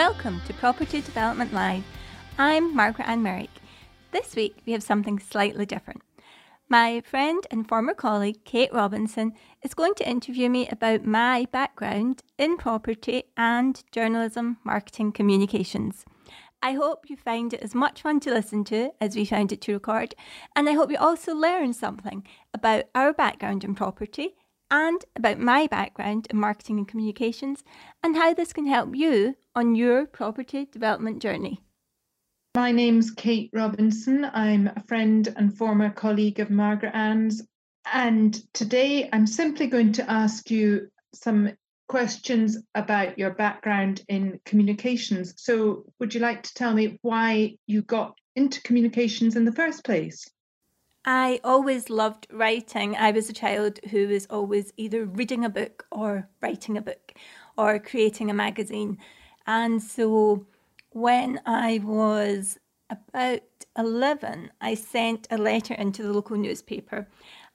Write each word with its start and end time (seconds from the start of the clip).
welcome 0.00 0.40
to 0.46 0.54
Property 0.54 1.02
Development 1.02 1.52
Live. 1.52 1.84
I'm 2.38 2.74
Margaret 2.74 3.06
Ann 3.06 3.22
Merrick. 3.22 3.50
This 4.12 4.34
week 4.34 4.56
we 4.64 4.72
have 4.72 4.82
something 4.82 5.18
slightly 5.18 5.66
different. 5.66 6.00
My 6.70 7.02
friend 7.02 7.46
and 7.50 7.68
former 7.68 7.92
colleague 7.92 8.42
Kate 8.46 8.72
Robinson 8.72 9.34
is 9.62 9.74
going 9.74 9.92
to 9.96 10.08
interview 10.08 10.48
me 10.48 10.66
about 10.68 11.04
my 11.04 11.46
background 11.52 12.22
in 12.38 12.56
property 12.56 13.24
and 13.36 13.82
journalism, 13.92 14.56
marketing, 14.64 15.12
communications. 15.12 16.06
I 16.62 16.72
hope 16.72 17.10
you 17.10 17.18
find 17.18 17.52
it 17.52 17.60
as 17.60 17.74
much 17.74 18.00
fun 18.00 18.20
to 18.20 18.30
listen 18.30 18.64
to 18.64 18.92
as 19.02 19.14
we 19.14 19.26
found 19.26 19.52
it 19.52 19.60
to 19.60 19.74
record, 19.74 20.14
and 20.56 20.66
I 20.66 20.72
hope 20.72 20.90
you 20.90 20.96
also 20.96 21.34
learn 21.34 21.74
something 21.74 22.26
about 22.54 22.84
our 22.94 23.12
background 23.12 23.64
in 23.64 23.74
property 23.74 24.36
and 24.70 25.04
about 25.16 25.38
my 25.38 25.66
background 25.66 26.26
in 26.30 26.38
marketing 26.38 26.78
and 26.78 26.88
communications 26.88 27.64
and 28.02 28.16
how 28.16 28.32
this 28.32 28.52
can 28.52 28.66
help 28.66 28.94
you 28.94 29.36
on 29.60 29.74
your 29.74 30.06
property 30.06 30.64
development 30.72 31.20
journey. 31.20 31.60
My 32.56 32.72
name's 32.72 33.10
Kate 33.10 33.50
Robinson. 33.52 34.24
I'm 34.24 34.68
a 34.68 34.82
friend 34.88 35.30
and 35.36 35.54
former 35.54 35.90
colleague 35.90 36.40
of 36.40 36.48
Margaret 36.48 36.94
Ann's. 36.94 37.42
And 37.92 38.32
today 38.54 39.10
I'm 39.12 39.26
simply 39.26 39.66
going 39.66 39.92
to 39.92 40.10
ask 40.10 40.50
you 40.50 40.88
some 41.12 41.50
questions 41.90 42.56
about 42.74 43.18
your 43.18 43.32
background 43.34 44.02
in 44.08 44.40
communications. 44.46 45.34
So, 45.36 45.84
would 45.98 46.14
you 46.14 46.20
like 46.20 46.42
to 46.44 46.54
tell 46.54 46.72
me 46.72 46.98
why 47.02 47.58
you 47.66 47.82
got 47.82 48.16
into 48.36 48.62
communications 48.62 49.36
in 49.36 49.44
the 49.44 49.52
first 49.52 49.84
place? 49.84 50.26
I 51.04 51.38
always 51.44 51.90
loved 51.90 52.26
writing. 52.32 52.96
I 52.96 53.10
was 53.10 53.28
a 53.28 53.34
child 53.34 53.78
who 53.90 54.08
was 54.08 54.26
always 54.30 54.72
either 54.78 55.04
reading 55.04 55.44
a 55.44 55.50
book 55.50 55.84
or 55.92 56.30
writing 56.40 56.78
a 56.78 56.82
book 56.82 57.12
or 57.58 57.78
creating 57.78 58.30
a 58.30 58.34
magazine. 58.34 58.96
And 59.46 59.82
so 59.82 60.46
when 60.90 61.40
I 61.46 61.80
was 61.82 62.58
about 62.88 63.42
11, 63.76 64.50
I 64.60 64.74
sent 64.74 65.26
a 65.30 65.38
letter 65.38 65.74
into 65.74 66.02
the 66.02 66.12
local 66.12 66.36
newspaper 66.36 67.08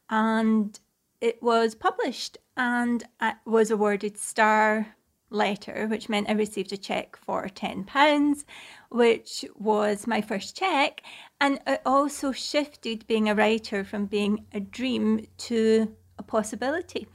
and 0.09 0.79
it 1.21 1.41
was 1.41 1.75
published 1.75 2.37
and 2.55 3.03
I 3.19 3.35
was 3.45 3.71
awarded 3.71 4.17
star 4.17 4.95
letter, 5.29 5.87
which 5.87 6.09
meant 6.09 6.29
I 6.29 6.33
received 6.33 6.71
a 6.71 6.77
cheque 6.77 7.17
for 7.17 7.47
£10, 7.47 8.45
which 8.89 9.45
was 9.55 10.07
my 10.07 10.21
first 10.21 10.55
cheque. 10.57 11.01
And 11.41 11.59
it 11.67 11.81
also 11.85 12.31
shifted 12.31 13.07
being 13.07 13.27
a 13.27 13.35
writer 13.35 13.83
from 13.83 14.05
being 14.05 14.45
a 14.53 14.59
dream 14.59 15.25
to 15.39 15.95
a 16.17 16.23
possibility. 16.23 17.07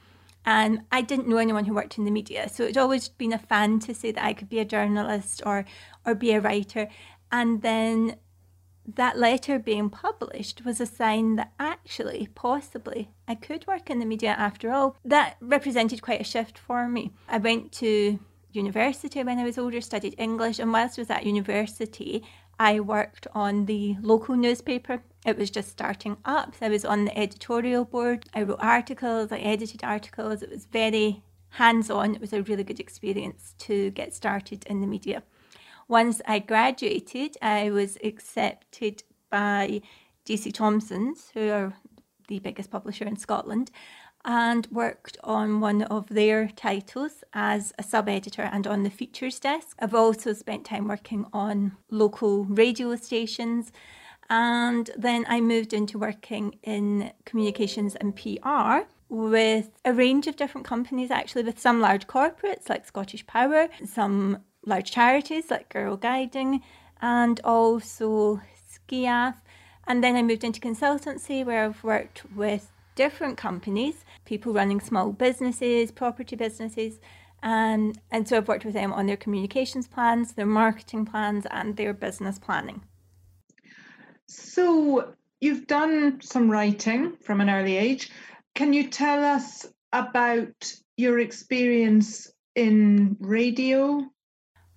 And 0.44 0.80
I 0.90 1.02
didn't 1.02 1.28
know 1.28 1.36
anyone 1.36 1.66
who 1.66 1.74
worked 1.74 1.98
in 1.98 2.04
the 2.04 2.10
media, 2.10 2.48
so 2.48 2.64
it'd 2.64 2.78
always 2.78 3.08
been 3.08 3.32
a 3.32 3.38
fantasy 3.38 4.10
that 4.10 4.24
I 4.24 4.32
could 4.32 4.48
be 4.48 4.58
a 4.58 4.64
journalist 4.64 5.42
or 5.44 5.64
or 6.06 6.14
be 6.14 6.32
a 6.32 6.40
writer. 6.40 6.88
And 7.30 7.62
then 7.62 8.16
that 8.86 9.18
letter 9.18 9.58
being 9.58 9.90
published 9.90 10.64
was 10.64 10.80
a 10.80 10.86
sign 10.86 11.36
that 11.36 11.52
actually, 11.58 12.28
possibly, 12.34 13.10
I 13.28 13.34
could 13.34 13.66
work 13.66 13.90
in 13.90 13.98
the 13.98 14.06
media 14.06 14.30
after 14.30 14.72
all. 14.72 14.96
That 15.04 15.36
represented 15.40 16.02
quite 16.02 16.20
a 16.20 16.24
shift 16.24 16.58
for 16.58 16.88
me. 16.88 17.12
I 17.28 17.38
went 17.38 17.72
to 17.72 18.18
university 18.52 19.22
when 19.22 19.38
I 19.38 19.44
was 19.44 19.58
older, 19.58 19.80
studied 19.80 20.14
English, 20.18 20.58
and 20.58 20.72
whilst 20.72 20.98
I 20.98 21.02
was 21.02 21.10
at 21.10 21.26
university, 21.26 22.24
I 22.58 22.80
worked 22.80 23.26
on 23.34 23.66
the 23.66 23.96
local 24.00 24.36
newspaper. 24.36 25.02
It 25.26 25.36
was 25.36 25.50
just 25.50 25.68
starting 25.68 26.16
up. 26.24 26.54
I 26.62 26.68
was 26.68 26.84
on 26.84 27.04
the 27.04 27.18
editorial 27.18 27.84
board. 27.84 28.26
I 28.34 28.42
wrote 28.42 28.58
articles, 28.60 29.30
I 29.30 29.38
edited 29.38 29.84
articles. 29.84 30.42
It 30.42 30.50
was 30.50 30.64
very 30.64 31.22
hands 31.50 31.90
on. 31.90 32.14
It 32.14 32.20
was 32.20 32.32
a 32.32 32.42
really 32.42 32.64
good 32.64 32.80
experience 32.80 33.54
to 33.58 33.90
get 33.90 34.14
started 34.14 34.64
in 34.66 34.80
the 34.80 34.86
media. 34.86 35.22
Once 35.88 36.22
I 36.26 36.38
graduated, 36.38 37.36
I 37.42 37.70
was 37.70 37.98
accepted 38.02 39.02
by 39.28 39.82
DC 40.24 40.52
Thomson's, 40.54 41.30
who 41.34 41.50
are 41.50 41.74
the 42.28 42.38
biggest 42.38 42.70
publisher 42.70 43.04
in 43.04 43.16
Scotland, 43.16 43.70
and 44.24 44.68
worked 44.70 45.18
on 45.24 45.60
one 45.60 45.82
of 45.82 46.08
their 46.08 46.48
titles 46.48 47.24
as 47.32 47.72
a 47.78 47.82
sub 47.82 48.08
editor 48.08 48.42
and 48.42 48.66
on 48.66 48.84
the 48.84 48.90
features 48.90 49.40
desk. 49.40 49.76
I've 49.80 49.94
also 49.94 50.32
spent 50.32 50.64
time 50.64 50.86
working 50.88 51.26
on 51.32 51.72
local 51.90 52.44
radio 52.44 52.94
stations. 52.96 53.72
And 54.30 54.88
then 54.96 55.26
I 55.28 55.40
moved 55.40 55.72
into 55.72 55.98
working 55.98 56.58
in 56.62 57.12
communications 57.24 57.96
and 57.96 58.14
PR 58.14 58.88
with 59.08 59.70
a 59.84 59.92
range 59.92 60.28
of 60.28 60.36
different 60.36 60.64
companies, 60.64 61.10
actually, 61.10 61.42
with 61.42 61.58
some 61.58 61.80
large 61.80 62.06
corporates 62.06 62.68
like 62.68 62.86
Scottish 62.86 63.26
Power, 63.26 63.68
some 63.84 64.38
large 64.64 64.92
charities 64.92 65.50
like 65.50 65.68
Girl 65.68 65.96
Guiding, 65.96 66.62
and 67.02 67.40
also 67.42 68.40
SCIAF. 68.88 69.34
And 69.88 70.04
then 70.04 70.14
I 70.14 70.22
moved 70.22 70.44
into 70.44 70.60
consultancy 70.60 71.44
where 71.44 71.64
I've 71.64 71.82
worked 71.82 72.22
with 72.36 72.70
different 72.94 73.36
companies, 73.36 74.04
people 74.26 74.52
running 74.52 74.78
small 74.78 75.10
businesses, 75.10 75.90
property 75.90 76.36
businesses. 76.36 77.00
Um, 77.42 77.94
and 78.12 78.28
so 78.28 78.36
I've 78.36 78.46
worked 78.46 78.64
with 78.64 78.74
them 78.74 78.92
on 78.92 79.06
their 79.06 79.16
communications 79.16 79.88
plans, 79.88 80.34
their 80.34 80.46
marketing 80.46 81.04
plans, 81.04 81.46
and 81.50 81.76
their 81.76 81.92
business 81.92 82.38
planning. 82.38 82.82
So 84.30 85.12
you've 85.40 85.66
done 85.66 86.20
some 86.20 86.48
writing 86.48 87.16
from 87.16 87.40
an 87.40 87.50
early 87.50 87.76
age. 87.76 88.10
Can 88.54 88.72
you 88.72 88.88
tell 88.88 89.24
us 89.24 89.66
about 89.92 90.72
your 90.96 91.18
experience 91.18 92.30
in 92.54 93.16
radio? 93.18 94.06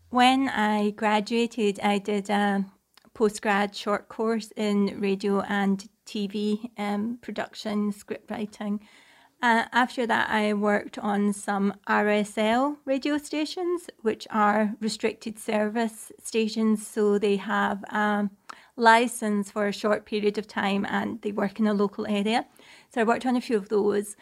When 0.09 0.49
I 0.49 0.89
graduated, 0.91 1.79
I 1.81 1.99
did 1.99 2.31
a 2.31 2.65
postgrad 3.13 3.75
short 3.75 4.09
course 4.09 4.51
in 4.57 4.99
radio 4.99 5.41
and 5.41 5.87
TV 6.07 6.71
um, 6.79 7.19
production, 7.21 7.91
script 7.91 8.31
writing. 8.31 8.79
Uh, 9.43 9.65
after 9.71 10.07
that, 10.07 10.29
I 10.29 10.53
worked 10.53 10.97
on 10.97 11.31
some 11.33 11.75
RSL 11.87 12.77
radio 12.85 13.17
stations, 13.17 13.89
which 14.01 14.25
are 14.31 14.73
restricted 14.79 15.37
service 15.37 16.11
stations. 16.23 16.87
So 16.87 17.19
they 17.19 17.35
have 17.35 17.83
a 17.83 18.29
license 18.75 19.51
for 19.51 19.67
a 19.67 19.73
short 19.73 20.05
period 20.05 20.37
of 20.37 20.47
time 20.47 20.85
and 20.89 21.21
they 21.21 21.31
work 21.31 21.59
in 21.59 21.67
a 21.67 21.73
local 21.73 22.07
area. 22.07 22.45
So 22.93 23.01
I 23.01 23.03
worked 23.03 23.25
on 23.25 23.35
a 23.35 23.41
few 23.41 23.57
of 23.57 23.69
those. 23.69 24.15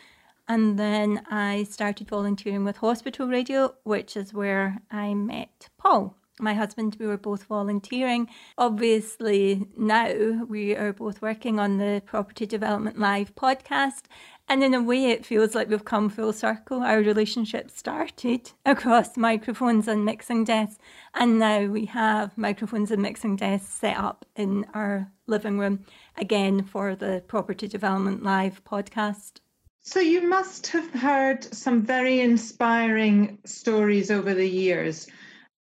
And 0.48 0.78
then 0.78 1.22
I 1.30 1.64
started 1.64 2.10
volunteering 2.10 2.66
with 2.66 2.78
Hospital 2.78 3.28
Radio, 3.28 3.76
which 3.84 4.18
is 4.18 4.34
where 4.34 4.82
I 4.92 5.14
met 5.14 5.70
Paul 5.78 6.18
my 6.42 6.54
husband, 6.54 6.98
we 7.00 7.06
were 7.06 7.18
both 7.18 7.44
volunteering. 7.44 8.28
Obviously, 8.58 9.68
now 9.78 10.46
we 10.48 10.76
are 10.76 10.92
both 10.92 11.22
working 11.22 11.60
on 11.60 11.78
the 11.78 12.02
Property 12.06 12.46
Development 12.46 12.98
Live 13.00 13.36
podcast. 13.36 14.04
And 14.52 14.66
in 14.66 14.74
a 14.74 14.84
way, 14.84 15.06
it 15.06 15.26
feels 15.26 15.56
like 15.56 15.70
we've 15.70 15.86
come 15.86 16.10
full 16.10 16.34
circle. 16.34 16.84
Our 16.84 16.98
relationship 16.98 17.72
started 17.72 18.52
across 18.66 19.16
microphones 19.16 19.88
and 19.88 20.04
mixing 20.04 20.44
desks. 20.44 20.78
And 21.14 21.40
now 21.40 21.68
we 21.68 21.86
have 21.86 22.38
microphones 22.38 22.92
and 22.92 23.02
mixing 23.02 23.38
desks 23.38 23.74
set 23.74 23.96
up 23.96 24.26
in 24.36 24.66
our 24.74 25.10
living 25.26 25.58
room 25.58 25.86
again 26.18 26.66
for 26.66 26.98
the 26.98 27.24
Property 27.30 27.66
Development 27.66 28.24
Live 28.24 28.62
podcast. 28.66 29.40
So, 29.84 30.02
you 30.02 30.28
must 30.28 30.68
have 30.68 30.92
heard 30.92 31.46
some 31.46 31.82
very 31.82 32.20
inspiring 32.20 33.38
stories 33.46 34.12
over 34.12 34.34
the 34.34 34.50
years 34.50 35.08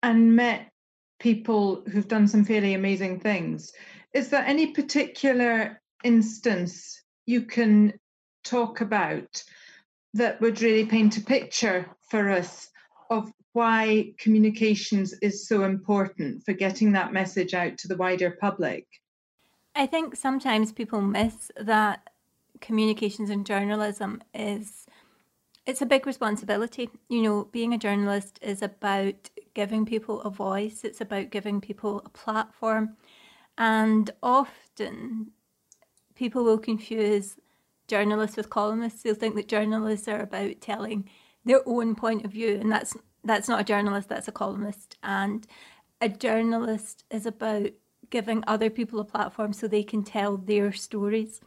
and 0.02 0.34
met 0.34 0.72
people 1.20 1.84
who've 1.86 2.08
done 2.08 2.26
some 2.26 2.44
fairly 2.44 2.74
amazing 2.74 3.20
things. 3.20 3.72
Is 4.12 4.30
there 4.30 4.44
any 4.44 4.72
particular 4.72 5.80
instance 6.02 7.00
you 7.26 7.42
can 7.42 7.92
talk 8.44 8.80
about 8.80 9.42
that 10.14 10.40
would 10.40 10.60
really 10.60 10.84
paint 10.84 11.16
a 11.16 11.20
picture 11.20 11.88
for 12.08 12.28
us 12.28 12.70
of 13.10 13.32
why 13.52 14.12
communications 14.18 15.12
is 15.20 15.46
so 15.46 15.64
important 15.64 16.44
for 16.44 16.52
getting 16.52 16.92
that 16.92 17.12
message 17.12 17.54
out 17.54 17.78
to 17.78 17.88
the 17.88 17.96
wider 17.96 18.36
public? 18.40 18.86
I 19.74 19.86
think 19.86 20.16
sometimes 20.16 20.72
people 20.72 21.00
miss 21.00 21.50
that 21.56 22.10
communications 22.60 23.30
and 23.30 23.44
journalism 23.44 24.22
is 24.34 24.86
it's 25.64 25.82
a 25.82 25.86
big 25.86 26.06
responsibility. 26.06 26.90
You 27.08 27.22
know, 27.22 27.44
being 27.52 27.72
a 27.72 27.78
journalist 27.78 28.38
is 28.42 28.62
about 28.62 29.30
giving 29.54 29.86
people 29.86 30.20
a 30.22 30.30
voice, 30.30 30.82
it's 30.82 31.00
about 31.00 31.30
giving 31.30 31.60
people 31.60 32.02
a 32.04 32.08
platform. 32.08 32.96
And 33.58 34.10
often 34.22 35.30
people 36.14 36.42
will 36.42 36.58
confuse 36.58 37.36
journalists 37.92 38.38
with 38.38 38.48
columnists. 38.48 39.02
They'll 39.02 39.14
think 39.14 39.34
that 39.34 39.48
journalists 39.48 40.08
are 40.08 40.22
about 40.22 40.62
telling 40.62 41.10
their 41.44 41.60
own 41.66 41.94
point 41.94 42.24
of 42.24 42.32
view, 42.32 42.56
and 42.58 42.72
that's 42.72 42.96
that's 43.22 43.48
not 43.50 43.60
a 43.60 43.64
journalist, 43.64 44.08
that's 44.08 44.28
a 44.28 44.32
columnist. 44.32 44.96
And 45.02 45.46
a 46.00 46.08
journalist 46.08 47.04
is 47.10 47.26
about 47.26 47.68
giving 48.08 48.42
other 48.46 48.70
people 48.70 48.98
a 48.98 49.04
platform 49.04 49.52
so 49.52 49.68
they 49.68 49.82
can 49.82 50.02
tell 50.04 50.38
their 50.38 50.72
stories. 50.72 51.40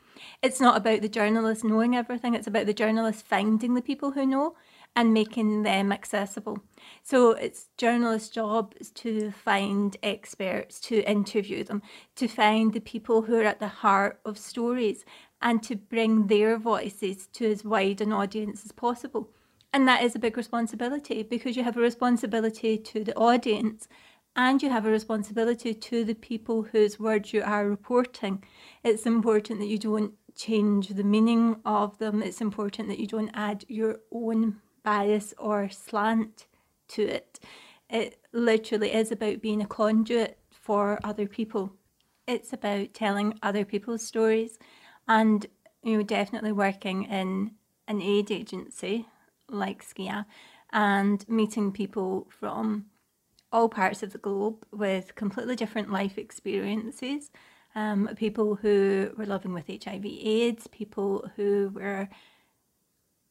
It's 0.44 0.62
not 0.62 0.78
about 0.78 1.02
the 1.02 1.10
journalist 1.10 1.64
knowing 1.64 1.96
everything, 1.96 2.36
it's 2.36 2.48
about 2.48 2.68
the 2.68 2.74
journalist 2.76 3.26
finding 3.26 3.74
the 3.74 3.82
people 3.82 4.12
who 4.12 4.28
know 4.28 4.56
and 4.96 5.14
making 5.14 5.64
them 5.64 5.92
accessible. 5.92 6.60
So 7.04 7.32
it's 7.32 7.70
journalists' 7.76 8.30
job 8.30 8.76
is 8.80 8.92
to 8.92 9.32
find 9.32 9.98
experts, 10.04 10.80
to 10.82 11.02
interview 11.10 11.64
them, 11.64 11.82
to 12.16 12.28
find 12.28 12.72
the 12.72 12.80
people 12.80 13.24
who 13.24 13.36
are 13.40 13.44
at 13.44 13.60
the 13.60 13.68
heart 13.68 14.20
of 14.24 14.38
stories 14.38 15.04
and 15.46 15.62
to 15.62 15.76
bring 15.76 16.26
their 16.26 16.58
voices 16.58 17.28
to 17.28 17.46
as 17.46 17.64
wide 17.64 18.02
an 18.02 18.12
audience 18.12 18.66
as 18.66 18.72
possible. 18.72 19.30
And 19.72 19.88
that 19.88 20.02
is 20.02 20.16
a 20.16 20.20
big 20.20 20.38
responsibility 20.38 21.22
because 21.22 21.56
you 21.56 21.64
have 21.64 21.78
a 21.78 21.82
responsibility 21.82 22.80
to 22.80 23.04
the 23.04 23.16
audience 23.16 23.88
and 24.36 24.64
you 24.64 24.72
have 24.72 24.88
a 24.88 24.90
responsibility 24.90 25.76
to 25.76 26.04
the 26.04 26.16
people 26.16 26.64
whose 26.64 27.00
words 27.00 27.32
you 27.32 27.44
are 27.44 27.70
reporting. 27.70 28.44
It's 28.84 29.06
important 29.06 29.60
that 29.60 29.68
you 29.68 29.78
don't 29.78 30.14
change 30.36 30.90
the 30.90 31.04
meaning 31.04 31.58
of 31.64 32.00
them. 32.00 32.24
It's 32.24 32.42
important 32.42 32.90
that 32.90 33.00
you 33.00 33.06
don't 33.06 33.32
add 33.36 33.66
your 33.68 34.00
own 34.12 34.62
bias 34.84 35.36
or 35.38 35.70
slant 35.70 36.48
to 36.88 37.04
it. 37.04 37.40
It 37.88 38.18
literally 38.34 38.92
is 38.92 39.12
about 39.12 39.42
being 39.42 39.62
a 39.62 39.68
conduit 39.68 40.40
for 40.50 41.00
other 41.04 41.28
people. 41.28 41.74
It's 42.28 42.52
about 42.52 42.96
telling 42.96 43.38
other 43.44 43.64
people's 43.64 44.02
stories 44.02 44.58
and 45.07 45.46
you 45.84 45.98
know 45.98 46.04
definitely 46.04 46.52
working 46.52 47.04
in 47.06 47.52
an 47.88 48.02
aid 48.02 48.31
agency 48.31 49.06
like 49.50 49.86
SCIAF 49.86 50.25
and 50.74 51.28
meeting 51.30 51.72
people 51.72 52.28
from 52.30 52.86
all 53.52 53.69
parts 53.69 54.04
of 54.04 54.12
the 54.12 54.18
globe 54.18 54.66
with 54.72 55.16
completely 55.16 55.56
different 55.56 55.92
life 55.92 56.18
experiences. 56.18 57.31
Um, 57.75 58.10
people 58.16 58.56
who 58.56 59.12
were 59.18 59.25
living 59.25 59.54
with 59.54 59.68
HIV 59.68 60.06
AIDS, 60.06 60.68
people 60.68 61.30
who 61.36 61.72
were 61.74 62.10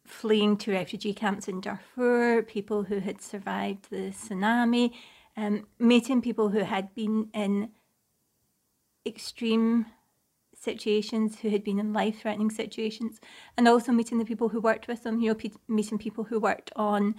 fleeing 0.06 0.56
to 0.58 0.72
refugee 0.72 1.14
camps 1.14 1.48
in 1.48 1.60
Darfur, 1.60 2.42
people 2.42 2.84
who 2.84 3.00
had 3.00 3.20
survived 3.22 3.90
the 3.90 4.10
tsunami, 4.10 4.92
um, 5.36 5.66
meeting 5.78 6.22
people 6.22 6.50
who 6.50 6.60
had 6.60 6.94
been 6.94 7.28
in 7.34 7.70
extreme 9.06 9.86
situations, 10.64 11.38
who 11.40 11.50
had 11.50 11.62
been 11.62 11.78
in 11.78 11.92
life 11.92 12.20
threatening 12.20 12.50
situations, 12.50 13.20
and 13.56 13.68
also 13.68 13.92
meeting 13.92 14.18
the 14.18 14.24
people 14.24 14.48
who 14.48 14.60
worked 14.60 14.88
with 14.88 15.02
them, 15.02 15.20
you 15.20 15.28
know, 15.28 15.34
pe- 15.34 15.50
meeting 15.68 15.98
people 15.98 16.24
who 16.24 16.40
worked 16.40 16.72
on 16.74 17.14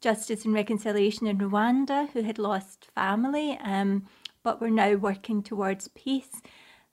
justice 0.00 0.44
and 0.44 0.54
reconciliation 0.54 1.26
in 1.26 1.38
Rwanda 1.38 2.08
who 2.10 2.22
had 2.22 2.38
lost 2.38 2.88
family 2.94 3.58
um, 3.62 4.06
but 4.42 4.60
were 4.60 4.70
now 4.70 4.94
working 4.94 5.42
towards 5.42 5.88
peace. 5.88 6.40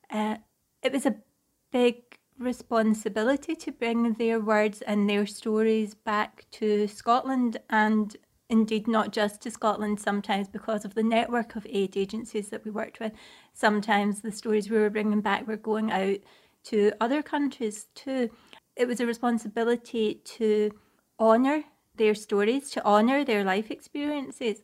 Uh, 0.09 0.37
it 0.81 0.91
was 0.91 1.05
a 1.05 1.15
big 1.71 1.95
responsibility 2.37 3.55
to 3.55 3.71
bring 3.71 4.13
their 4.13 4.39
words 4.39 4.81
and 4.81 5.09
their 5.09 5.25
stories 5.25 5.93
back 5.93 6.45
to 6.51 6.87
Scotland 6.87 7.57
and 7.69 8.17
indeed 8.49 8.87
not 8.87 9.11
just 9.11 9.41
to 9.41 9.51
Scotland 9.51 9.99
sometimes 9.99 10.47
because 10.47 10.85
of 10.85 10.93
the 10.93 11.03
network 11.03 11.55
of 11.55 11.65
aid 11.69 11.97
agencies 11.97 12.49
that 12.49 12.63
we 12.63 12.71
worked 12.71 12.99
with. 12.99 13.11
Sometimes 13.53 14.21
the 14.21 14.31
stories 14.31 14.69
we 14.69 14.77
were 14.77 14.89
bringing 14.89 15.21
back 15.21 15.47
were 15.47 15.57
going 15.57 15.91
out 15.91 16.17
to 16.65 16.91
other 16.99 17.23
countries 17.23 17.87
too. 17.95 18.29
It 18.75 18.87
was 18.87 18.99
a 18.99 19.05
responsibility 19.05 20.21
to 20.25 20.71
honour 21.19 21.63
their 21.95 22.15
stories, 22.15 22.69
to 22.71 22.85
honour 22.85 23.23
their 23.23 23.43
life 23.43 23.71
experiences. 23.71 24.61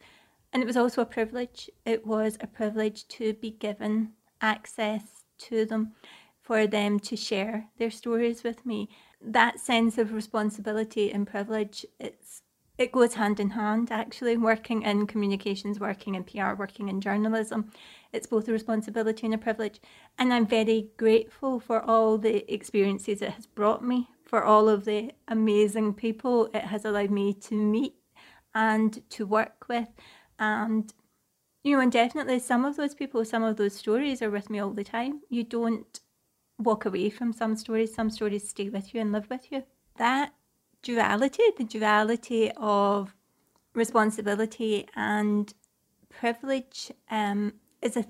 And 0.53 0.61
it 0.61 0.65
was 0.65 0.77
also 0.77 1.01
a 1.01 1.05
privilege. 1.05 1.69
It 1.85 2.05
was 2.05 2.37
a 2.41 2.47
privilege 2.47 3.07
to 3.09 3.33
be 3.33 3.51
given 3.51 4.11
access 4.41 5.03
to 5.39 5.65
them, 5.65 5.93
for 6.41 6.67
them 6.67 6.99
to 6.99 7.15
share 7.15 7.69
their 7.77 7.91
stories 7.91 8.43
with 8.43 8.65
me. 8.65 8.89
That 9.21 9.59
sense 9.59 9.97
of 9.97 10.13
responsibility 10.13 11.11
and 11.11 11.25
privilege, 11.25 11.85
it's 11.99 12.41
it 12.81 12.91
goes 12.91 13.13
hand 13.13 13.39
in 13.39 13.51
hand 13.51 13.91
actually 13.91 14.37
working 14.37 14.81
in 14.83 15.07
communications 15.07 15.79
working 15.79 16.15
in 16.15 16.23
pr 16.23 16.53
working 16.57 16.89
in 16.89 16.99
journalism 16.99 17.71
it's 18.11 18.27
both 18.27 18.47
a 18.47 18.51
responsibility 18.51 19.25
and 19.25 19.33
a 19.33 19.37
privilege 19.37 19.79
and 20.17 20.33
i'm 20.33 20.45
very 20.45 20.89
grateful 20.97 21.59
for 21.59 21.81
all 21.81 22.17
the 22.17 22.51
experiences 22.53 23.21
it 23.21 23.31
has 23.31 23.45
brought 23.45 23.83
me 23.83 24.09
for 24.25 24.43
all 24.43 24.69
of 24.69 24.85
the 24.85 25.11
amazing 25.27 25.93
people 25.93 26.49
it 26.53 26.63
has 26.63 26.85
allowed 26.85 27.11
me 27.11 27.33
to 27.33 27.55
meet 27.55 27.95
and 28.53 29.01
to 29.09 29.25
work 29.25 29.65
with. 29.67 29.87
And, 30.39 30.93
you 31.63 31.75
know, 31.75 31.81
and 31.81 31.91
definitely 31.91 32.39
some 32.39 32.65
of 32.65 32.75
those 32.77 32.95
people, 32.95 33.23
some 33.25 33.43
of 33.43 33.57
those 33.57 33.75
stories 33.75 34.21
are 34.21 34.29
with 34.29 34.49
me 34.49 34.59
all 34.59 34.71
the 34.71 34.83
time. 34.83 35.21
You 35.29 35.43
don't 35.43 35.99
walk 36.59 36.85
away 36.85 37.09
from 37.09 37.33
some 37.33 37.55
stories, 37.55 37.93
some 37.93 38.09
stories 38.09 38.47
stay 38.47 38.69
with 38.69 38.93
you 38.93 39.01
and 39.01 39.11
live 39.11 39.29
with 39.29 39.51
you. 39.51 39.63
That 39.97 40.33
duality, 40.81 41.43
the 41.57 41.63
duality 41.63 42.51
of 42.57 43.15
responsibility 43.73 44.87
and 44.95 45.53
privilege, 46.09 46.91
um, 47.09 47.53
is 47.81 47.97
a 47.97 48.05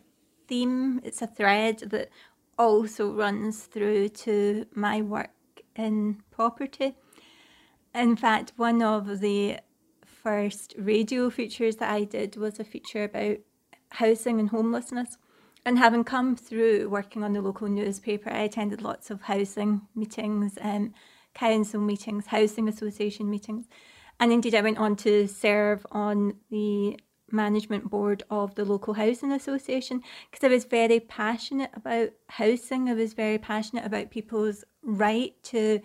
theme, 0.48 1.02
it's 1.04 1.22
a 1.22 1.28
thread 1.28 1.80
that 1.92 2.10
also 2.58 3.12
runs 3.14 3.64
through 3.64 4.10
to 4.10 4.66
my 4.74 5.02
work 5.02 5.30
in 5.76 6.22
property. 6.32 6.96
In 7.94 8.16
fact, 8.16 8.54
one 8.56 8.82
of 8.82 9.20
the 9.20 9.60
first 10.06 10.76
radio 10.78 11.30
features 11.30 11.78
that 11.78 11.92
I 11.92 12.04
did 12.04 12.36
was 12.36 12.60
a 12.60 12.64
feature 12.64 13.04
about 13.04 13.38
housing 13.90 14.40
and 14.40 14.50
homelessness. 14.50 15.18
And 15.66 15.78
having 15.78 16.04
come 16.04 16.36
through 16.36 16.90
working 16.90 17.24
on 17.24 17.34
the 17.34 17.42
local 17.42 17.68
newspaper, 17.68 18.32
I 18.32 18.40
attended 18.40 18.82
lots 18.82 19.12
of 19.12 19.22
housing 19.22 19.82
meetings, 19.96 20.58
um, 20.62 20.94
council 21.34 21.82
meetings, 21.82 22.28
housing 22.28 22.68
association 22.68 23.30
meetings. 23.30 23.68
And 24.20 24.32
indeed, 24.32 24.56
I 24.56 24.62
went 24.62 24.78
on 24.78 24.96
to 24.98 25.28
serve 25.28 25.86
on 25.92 26.36
the 26.50 27.00
management 27.32 27.90
board 27.90 28.24
of 28.30 28.56
the 28.56 28.66
local 28.66 28.94
housing 28.94 29.32
association 29.32 30.02
because 30.30 30.44
I 30.44 30.54
was 30.54 30.66
very 30.66 31.00
passionate 31.00 31.72
about 31.74 32.10
housing. 32.28 32.90
I 32.90 32.94
was 32.94 33.14
very 33.14 33.38
passionate 33.38 33.86
about 33.86 34.12
people's 34.12 34.64
right 34.84 35.34
to 35.44 35.82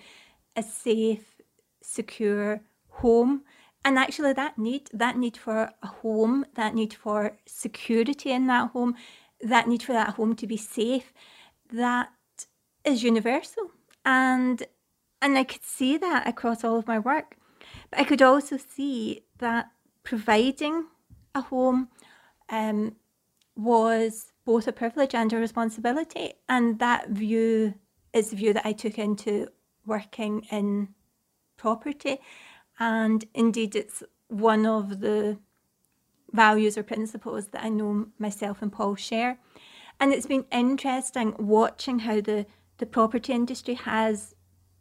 a 0.56 0.62
safe, 0.62 1.36
secure 1.82 2.60
home. 2.88 3.42
And 3.84 3.98
actually 3.98 4.32
that 4.32 4.58
need, 4.58 4.90
that 4.92 5.16
need 5.16 5.36
for 5.36 5.70
a 5.82 5.86
home, 5.86 6.44
that 6.54 6.74
need 6.74 6.92
for 6.92 7.36
security 7.46 8.32
in 8.32 8.48
that 8.48 8.70
home, 8.70 8.96
that 9.40 9.68
need 9.68 9.82
for 9.82 9.92
that 9.92 10.14
home 10.14 10.34
to 10.36 10.46
be 10.46 10.56
safe, 10.56 11.12
that 11.72 12.10
is 12.84 13.02
universal. 13.02 13.70
And 14.04 14.62
and 15.22 15.38
I 15.38 15.44
could 15.44 15.64
see 15.64 15.96
that 15.96 16.26
across 16.26 16.64
all 16.64 16.78
of 16.78 16.86
my 16.86 16.98
work. 16.98 17.36
But 17.90 18.00
I 18.00 18.04
could 18.04 18.22
also 18.22 18.56
see 18.56 19.22
that 19.38 19.66
providing 20.02 20.86
a 21.34 21.40
home 21.40 21.88
um, 22.48 22.96
was 23.56 24.32
both 24.44 24.68
a 24.68 24.72
privilege 24.72 25.14
and 25.14 25.32
a 25.32 25.36
responsibility. 25.36 26.34
And 26.48 26.78
that 26.78 27.08
view 27.08 27.74
is 28.12 28.30
the 28.30 28.36
view 28.36 28.52
that 28.52 28.66
I 28.66 28.72
took 28.72 28.98
into 28.98 29.48
working 29.84 30.46
in 30.50 30.88
property. 31.56 32.18
And 32.78 33.24
indeed, 33.34 33.74
it's 33.74 34.02
one 34.28 34.66
of 34.66 35.00
the 35.00 35.38
values 36.32 36.76
or 36.76 36.82
principles 36.82 37.48
that 37.48 37.64
I 37.64 37.68
know 37.68 38.06
myself 38.18 38.62
and 38.62 38.72
Paul 38.72 38.94
share. 38.96 39.38
And 39.98 40.12
it's 40.12 40.26
been 40.26 40.44
interesting 40.52 41.34
watching 41.38 42.00
how 42.00 42.20
the, 42.20 42.46
the 42.78 42.86
property 42.86 43.32
industry 43.32 43.74
has 43.74 44.35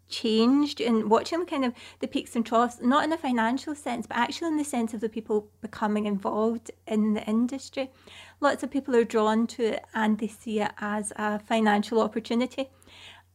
changed 0.08 0.80
and 0.80 1.10
watching 1.10 1.40
the 1.40 1.46
kind 1.46 1.66
of 1.66 1.74
the 2.00 2.08
peaks 2.08 2.36
and 2.36 2.46
troughs, 2.46 2.80
not 2.82 3.04
in 3.04 3.12
a 3.12 3.18
financial 3.18 3.76
sense, 3.76 4.08
but 4.08 4.18
actually 4.18 4.48
in 4.48 4.58
the 4.58 4.64
sense 4.64 4.94
of 4.94 5.02
the 5.02 5.10
people 5.10 5.50
becoming 5.62 6.06
involved 6.06 6.72
in 6.88 7.14
the 7.14 7.24
industry. 7.26 7.92
Lots 8.40 8.64
of 8.64 8.72
people 8.72 8.96
are 8.96 9.04
drawn 9.04 9.48
to 9.48 9.64
it 9.74 9.86
and 9.94 10.18
they 10.18 10.28
see 10.28 10.62
it 10.62 10.72
as 10.80 11.12
a 11.16 11.40
financial 11.40 12.02
opportunity. 12.02 12.70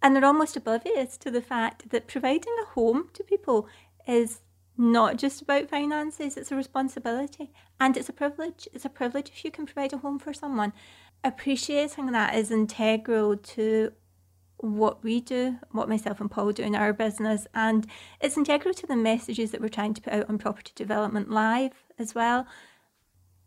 And 0.02 0.14
they're 0.14 0.24
almost 0.24 0.56
oblivious 0.56 1.16
to 1.18 1.30
the 1.30 1.42
fact 1.42 1.90
that 1.90 2.08
providing 2.08 2.54
a 2.62 2.66
home 2.66 3.08
to 3.12 3.22
people 3.22 3.68
is 4.06 4.40
not 4.76 5.18
just 5.18 5.42
about 5.42 5.68
finances, 5.68 6.36
it's 6.36 6.50
a 6.50 6.56
responsibility 6.56 7.52
and 7.78 7.96
it's 7.96 8.08
a 8.08 8.14
privilege. 8.14 8.66
It's 8.72 8.86
a 8.86 8.90
privilege 8.90 9.28
if 9.28 9.44
you 9.44 9.50
can 9.50 9.66
provide 9.66 9.92
a 9.92 9.98
home 9.98 10.18
for 10.18 10.32
someone. 10.32 10.72
Appreciating 11.22 12.12
that 12.12 12.34
is 12.34 12.50
integral 12.50 13.36
to 13.36 13.92
what 14.62 15.02
we 15.02 15.20
do, 15.20 15.58
what 15.70 15.88
myself 15.88 16.20
and 16.20 16.30
Paul 16.30 16.52
do 16.52 16.62
in 16.62 16.74
our 16.74 16.92
business, 16.92 17.46
and 17.54 17.86
it's 18.20 18.36
integral 18.36 18.74
to 18.74 18.86
the 18.86 18.96
messages 18.96 19.50
that 19.50 19.60
we're 19.60 19.68
trying 19.68 19.94
to 19.94 20.02
put 20.02 20.12
out 20.12 20.28
on 20.28 20.38
Property 20.38 20.72
Development 20.74 21.30
Live 21.30 21.72
as 21.98 22.14
well. 22.14 22.46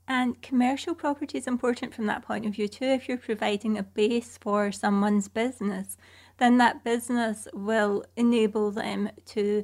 And 0.07 0.41
commercial 0.41 0.95
property 0.95 1.37
is 1.37 1.47
important 1.47 1.93
from 1.93 2.07
that 2.07 2.23
point 2.23 2.45
of 2.45 2.53
view 2.53 2.67
too. 2.67 2.85
If 2.85 3.07
you're 3.07 3.17
providing 3.17 3.77
a 3.77 3.83
base 3.83 4.37
for 4.41 4.71
someone's 4.71 5.29
business, 5.29 5.97
then 6.37 6.57
that 6.57 6.83
business 6.83 7.47
will 7.53 8.03
enable 8.17 8.71
them 8.71 9.09
to 9.27 9.63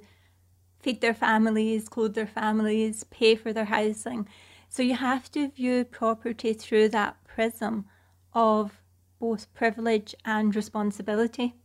feed 0.80 1.02
their 1.02 1.14
families, 1.14 1.90
clothe 1.90 2.14
their 2.14 2.28
families, 2.28 3.04
pay 3.06 3.36
for 3.36 3.52
their 3.52 3.66
housing. 3.66 4.28
So 4.70 4.82
you 4.82 4.96
have 4.96 5.30
to 5.32 5.50
view 5.50 5.84
property 5.84 6.54
through 6.54 6.90
that 6.90 7.18
prism 7.26 7.86
of 8.34 8.80
both 9.20 9.54
privilege 9.54 10.16
and 10.26 10.56
responsibility. 10.56 11.56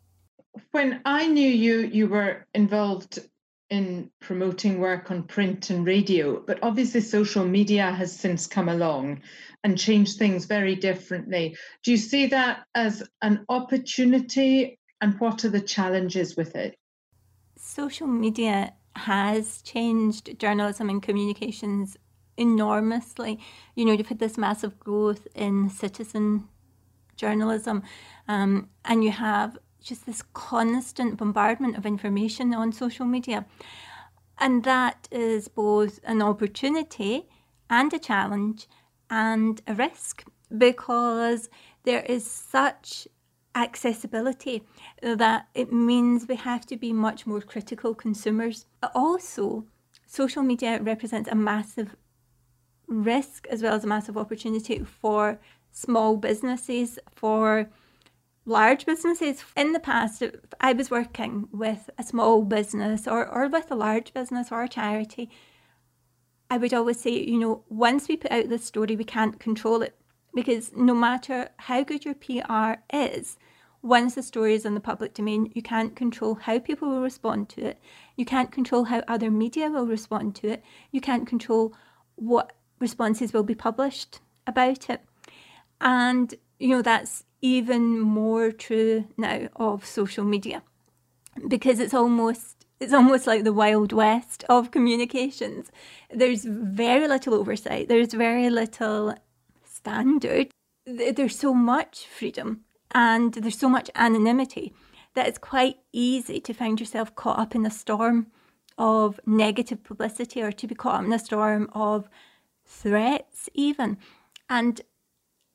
When 0.73 1.01
I 1.05 1.27
knew 1.27 1.49
you, 1.49 1.81
you 1.81 2.09
were 2.09 2.47
involved 2.55 3.19
in 3.71 4.11
promoting 4.21 4.79
work 4.79 5.11
on 5.11 5.25
print 5.25 5.71
and 5.71 5.87
radio, 5.87 6.41
but 6.41 6.59
obviously 6.63 7.01
social 7.01 7.45
media 7.45 7.91
has 7.91 8.15
since 8.15 8.47
come 8.47 8.69
along 8.69 9.23
and 9.65 9.79
changed 9.79 10.19
things 10.19 10.45
very 10.45 10.77
differently. 10.77 11.57
Do 11.83 11.91
you 11.91 11.97
see 11.97 12.27
that 12.27 12.65
as 12.75 13.03
an 13.23 13.45
opportunity 13.49 14.79
and 15.01 15.19
what 15.19 15.45
are 15.45 15.49
the 15.49 15.61
challenges 15.61 16.37
with 16.37 16.55
it? 16.55 16.77
Social 17.57 18.07
media 18.07 18.75
has 18.97 19.63
changed 19.63 20.39
journalism 20.39 20.89
and 20.89 21.03
communications 21.03 21.97
enormously. 22.37 23.41
You 23.75 23.87
know, 23.87 23.93
you've 23.93 24.09
had 24.09 24.19
this 24.19 24.39
massive 24.39 24.79
growth 24.79 25.27
in 25.35 25.69
citizen 25.71 26.49
journalism, 27.17 27.83
um, 28.29 28.69
and 28.85 29.05
you 29.05 29.11
have 29.11 29.59
just 29.83 30.07
this 30.07 30.23
constant 30.33 31.17
bombardment 31.17 31.77
of 31.77 31.85
information 31.85 32.55
on 32.55 32.73
social 32.73 33.05
media. 33.05 33.45
And 34.39 34.65
that 34.65 35.09
is 35.11 35.49
both 35.49 36.01
an 36.05 36.23
opportunity 36.23 37.27
and 37.71 37.93
a 37.93 37.99
challenge 37.99 38.67
and 39.11 39.61
a 39.67 39.75
risk 39.75 40.25
because 40.57 41.49
there 41.85 42.03
is 42.03 42.29
such 42.29 43.07
accessibility 43.55 44.65
that 45.03 45.47
it 45.55 45.73
means 45.73 46.27
we 46.27 46.37
have 46.37 46.67
to 46.67 46.77
be 46.77 46.93
much 46.93 47.27
more 47.27 47.41
critical 47.41 47.95
consumers. 47.95 48.67
Also, 48.95 49.65
social 50.07 50.43
media 50.43 50.81
represents 50.83 51.29
a 51.31 51.35
massive 51.35 51.95
risk 52.87 53.47
as 53.49 53.63
well 53.63 53.75
as 53.75 53.85
a 53.85 53.87
massive 53.87 54.17
opportunity 54.17 54.81
for 54.81 55.41
small 55.75 56.17
businesses, 56.17 56.99
for 57.15 57.69
large 58.47 58.87
businesses. 58.87 59.45
In 59.57 59.73
the 59.73 59.81
past, 59.81 60.23
I 60.61 60.73
was 60.73 60.91
working 60.91 61.49
with 61.53 61.91
a 61.99 62.03
small 62.03 62.43
business 62.43 63.07
or, 63.07 63.27
or 63.27 63.49
with 63.49 63.71
a 63.71 63.75
large 63.75 64.15
business 64.15 64.51
or 64.51 64.63
a 64.63 64.69
charity. 64.69 65.29
I 66.51 66.57
would 66.57 66.73
always 66.73 67.01
say, 67.01 67.11
you 67.11 67.39
know, 67.39 67.65
once 67.69 68.09
we 68.09 68.17
put 68.17 68.33
out 68.33 68.49
this 68.49 68.65
story, 68.65 68.97
we 68.97 69.05
can't 69.05 69.41
control 69.41 69.83
it 69.83 69.97
because 70.35 70.73
no 70.75 70.95
matter 70.95 71.49
how 71.57 71.83
good 71.83 72.05
your 72.05 72.15
PR 72.15 72.81
is, 72.95 73.37
once 73.83 74.15
the 74.15 74.23
story 74.23 74.55
is 74.55 74.65
in 74.65 74.75
the 74.75 74.81
public 74.81 75.15
domain, 75.15 75.51
you 75.55 75.63
can't 75.63 75.95
control 75.95 76.37
how 76.37 76.59
people 76.59 76.89
will 76.89 77.03
respond 77.03 77.49
to 77.51 77.65
it. 77.67 77.79
You 78.17 78.25
can't 78.25 78.51
control 78.51 78.85
how 78.85 79.03
other 79.07 79.31
media 79.31 79.69
will 79.69 79.87
respond 79.87 80.35
to 80.37 80.49
it. 80.49 80.65
You 80.91 81.01
can't 81.01 81.27
control 81.27 81.75
what 82.17 82.53
responses 82.79 83.33
will 83.33 83.43
be 83.43 83.55
published 83.55 84.21
about 84.47 84.89
it. 84.89 85.03
And, 85.81 86.35
you 86.59 86.69
know, 86.69 86.83
that's 86.83 87.25
even 87.41 88.01
more 88.01 88.51
true 88.51 89.07
now 89.17 89.49
of 89.57 89.85
social 89.85 90.25
media 90.25 90.63
because 91.49 91.79
it's 91.79 91.95
almost 91.95 92.67
it's 92.81 92.93
almost 92.93 93.27
like 93.27 93.45
the 93.45 93.53
wild 93.53 93.93
west 93.93 94.45
of 94.49 94.71
communications. 94.71 95.71
There's 96.13 96.45
very 96.45 97.07
little 97.07 97.35
oversight. 97.35 97.89
There's 97.89 98.13
very 98.13 98.51
little 98.51 99.15
standard. 99.65 100.51
There's 100.85 101.39
so 101.39 101.55
much 101.55 102.07
freedom 102.07 102.65
and 102.93 103.33
there's 103.35 103.59
so 103.59 103.69
much 103.69 103.91
anonymity 103.95 104.73
that 105.15 105.29
it's 105.29 105.39
quite 105.39 105.77
easy 105.93 106.41
to 106.41 106.53
find 106.53 106.81
yourself 106.81 107.15
caught 107.15 107.39
up 107.39 107.55
in 107.55 107.65
a 107.65 107.71
storm 107.71 108.27
of 108.77 109.21
negative 109.25 109.85
publicity 109.85 110.43
or 110.43 110.53
to 110.53 110.67
be 110.67 110.75
caught 110.75 111.01
up 111.01 111.07
in 111.07 111.13
a 111.13 111.19
storm 111.19 111.71
of 111.73 112.09
threats 112.67 113.49
even. 113.55 113.99
And 114.51 114.81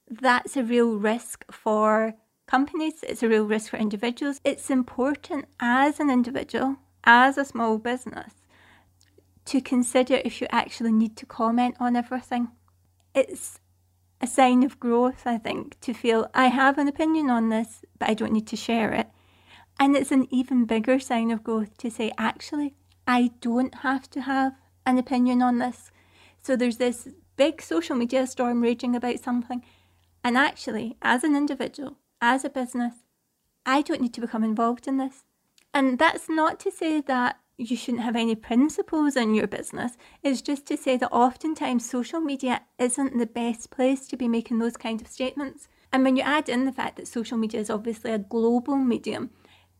that's 0.09 0.57
a 0.57 0.63
real 0.63 0.95
risk 0.95 1.45
for 1.51 2.15
companies, 2.47 3.03
it's 3.03 3.23
a 3.23 3.29
real 3.29 3.45
risk 3.45 3.69
for 3.69 3.77
individuals. 3.77 4.41
It's 4.43 4.69
important 4.69 5.45
as 5.59 5.99
an 5.99 6.09
individual, 6.09 6.77
as 7.03 7.37
a 7.37 7.45
small 7.45 7.77
business, 7.77 8.33
to 9.45 9.61
consider 9.61 10.21
if 10.25 10.41
you 10.41 10.47
actually 10.51 10.91
need 10.91 11.15
to 11.17 11.25
comment 11.25 11.75
on 11.79 11.95
everything. 11.95 12.49
It's 13.13 13.59
a 14.21 14.27
sign 14.27 14.63
of 14.63 14.79
growth, 14.79 15.25
I 15.25 15.37
think, 15.37 15.79
to 15.81 15.93
feel 15.93 16.29
I 16.33 16.47
have 16.47 16.77
an 16.77 16.87
opinion 16.87 17.29
on 17.29 17.49
this, 17.49 17.83
but 17.97 18.09
I 18.09 18.13
don't 18.13 18.33
need 18.33 18.47
to 18.47 18.55
share 18.55 18.93
it. 18.93 19.07
And 19.79 19.95
it's 19.95 20.11
an 20.11 20.27
even 20.29 20.65
bigger 20.65 20.99
sign 20.99 21.31
of 21.31 21.43
growth 21.43 21.77
to 21.77 21.89
say, 21.89 22.11
actually, 22.17 22.75
I 23.07 23.31
don't 23.39 23.75
have 23.75 24.09
to 24.11 24.21
have 24.21 24.53
an 24.85 24.97
opinion 24.97 25.41
on 25.41 25.59
this. 25.59 25.91
So 26.41 26.55
there's 26.55 26.77
this 26.77 27.07
big 27.37 27.61
social 27.61 27.95
media 27.95 28.27
storm 28.27 28.61
raging 28.61 28.95
about 28.95 29.19
something. 29.19 29.63
And 30.23 30.37
actually, 30.37 30.97
as 31.01 31.23
an 31.23 31.35
individual, 31.35 31.97
as 32.21 32.43
a 32.43 32.49
business, 32.49 32.95
I 33.65 33.81
don't 33.81 34.01
need 34.01 34.13
to 34.15 34.21
become 34.21 34.43
involved 34.43 34.87
in 34.87 34.97
this. 34.97 35.23
And 35.73 35.99
that's 35.99 36.29
not 36.29 36.59
to 36.61 36.71
say 36.71 37.01
that 37.01 37.39
you 37.57 37.75
shouldn't 37.75 38.03
have 38.03 38.15
any 38.15 38.35
principles 38.35 39.15
in 39.15 39.35
your 39.35 39.47
business. 39.47 39.97
It's 40.23 40.41
just 40.41 40.65
to 40.67 40.77
say 40.77 40.97
that 40.97 41.11
oftentimes 41.11 41.89
social 41.89 42.21
media 42.21 42.61
isn't 42.77 43.17
the 43.17 43.25
best 43.25 43.69
place 43.69 44.07
to 44.07 44.17
be 44.17 44.27
making 44.27 44.59
those 44.59 44.77
kind 44.77 45.01
of 45.01 45.07
statements. 45.07 45.67
And 45.91 46.03
when 46.03 46.15
you 46.15 46.23
add 46.23 46.47
in 46.47 46.65
the 46.65 46.71
fact 46.71 46.95
that 46.97 47.07
social 47.07 47.37
media 47.37 47.59
is 47.59 47.69
obviously 47.69 48.11
a 48.11 48.19
global 48.19 48.77
medium, 48.77 49.31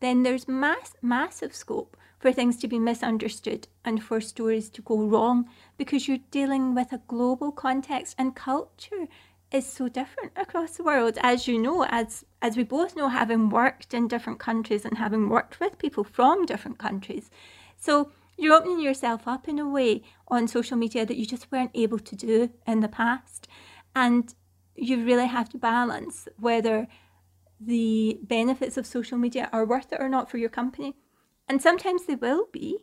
then 0.02 0.24
there's 0.24 0.48
mass, 0.48 0.94
massive 1.02 1.56
scope 1.56 1.96
for 2.20 2.34
things 2.34 2.58
to 2.58 2.68
be 2.68 2.80
misunderstood 2.80 3.68
and 3.86 4.04
for 4.04 4.20
stories 4.20 4.70
to 4.70 4.82
go 4.82 5.02
wrong 5.02 5.50
because 5.78 6.08
you're 6.08 6.20
dealing 6.32 6.76
with 6.76 6.92
a 6.92 7.02
global 7.08 7.52
context 7.52 8.14
and 8.18 8.36
culture 8.36 9.08
is 9.52 9.66
so 9.66 9.88
different 9.88 10.32
across 10.36 10.78
the 10.78 10.84
world. 10.84 11.18
As 11.22 11.48
you 11.48 11.58
know 11.58 11.86
as 11.90 12.26
as 12.42 12.56
we 12.56 12.64
both 12.64 12.96
know 12.96 13.10
having 13.10 13.50
worked 13.50 13.94
in 13.94 14.08
different 14.08 14.40
countries 14.40 14.86
and 14.86 14.98
having 14.98 15.30
worked 15.30 15.60
with 15.60 15.78
people 15.80 16.04
from 16.04 16.46
different 16.46 16.78
countries. 16.78 17.30
So 17.78 18.12
you're 18.38 18.56
opening 18.56 18.80
yourself 18.80 19.28
up 19.28 19.48
in 19.48 19.60
a 19.60 19.68
way 19.68 20.04
on 20.28 20.48
social 20.48 20.78
media 20.78 21.06
that 21.06 21.18
you 21.18 21.26
just 21.26 21.52
weren't 21.52 21.72
able 21.74 22.00
to 22.00 22.16
do 22.16 22.52
in 22.66 22.80
the 22.80 22.88
past. 22.88 23.48
And 23.96 24.34
you 24.76 25.04
really 25.04 25.28
have 25.28 25.50
to 25.50 25.58
balance 25.58 26.28
whether 26.38 26.88
the 27.60 28.20
benefits 28.24 28.78
of 28.78 28.86
social 28.86 29.18
media 29.18 29.50
are 29.52 29.66
worth 29.66 29.92
it 29.92 30.00
or 30.00 30.08
not 30.08 30.30
for 30.30 30.38
your 30.38 30.50
company. 30.50 30.96
And 31.48 31.62
sometimes 31.62 32.06
they 32.06 32.16
will 32.16 32.48
be. 32.52 32.78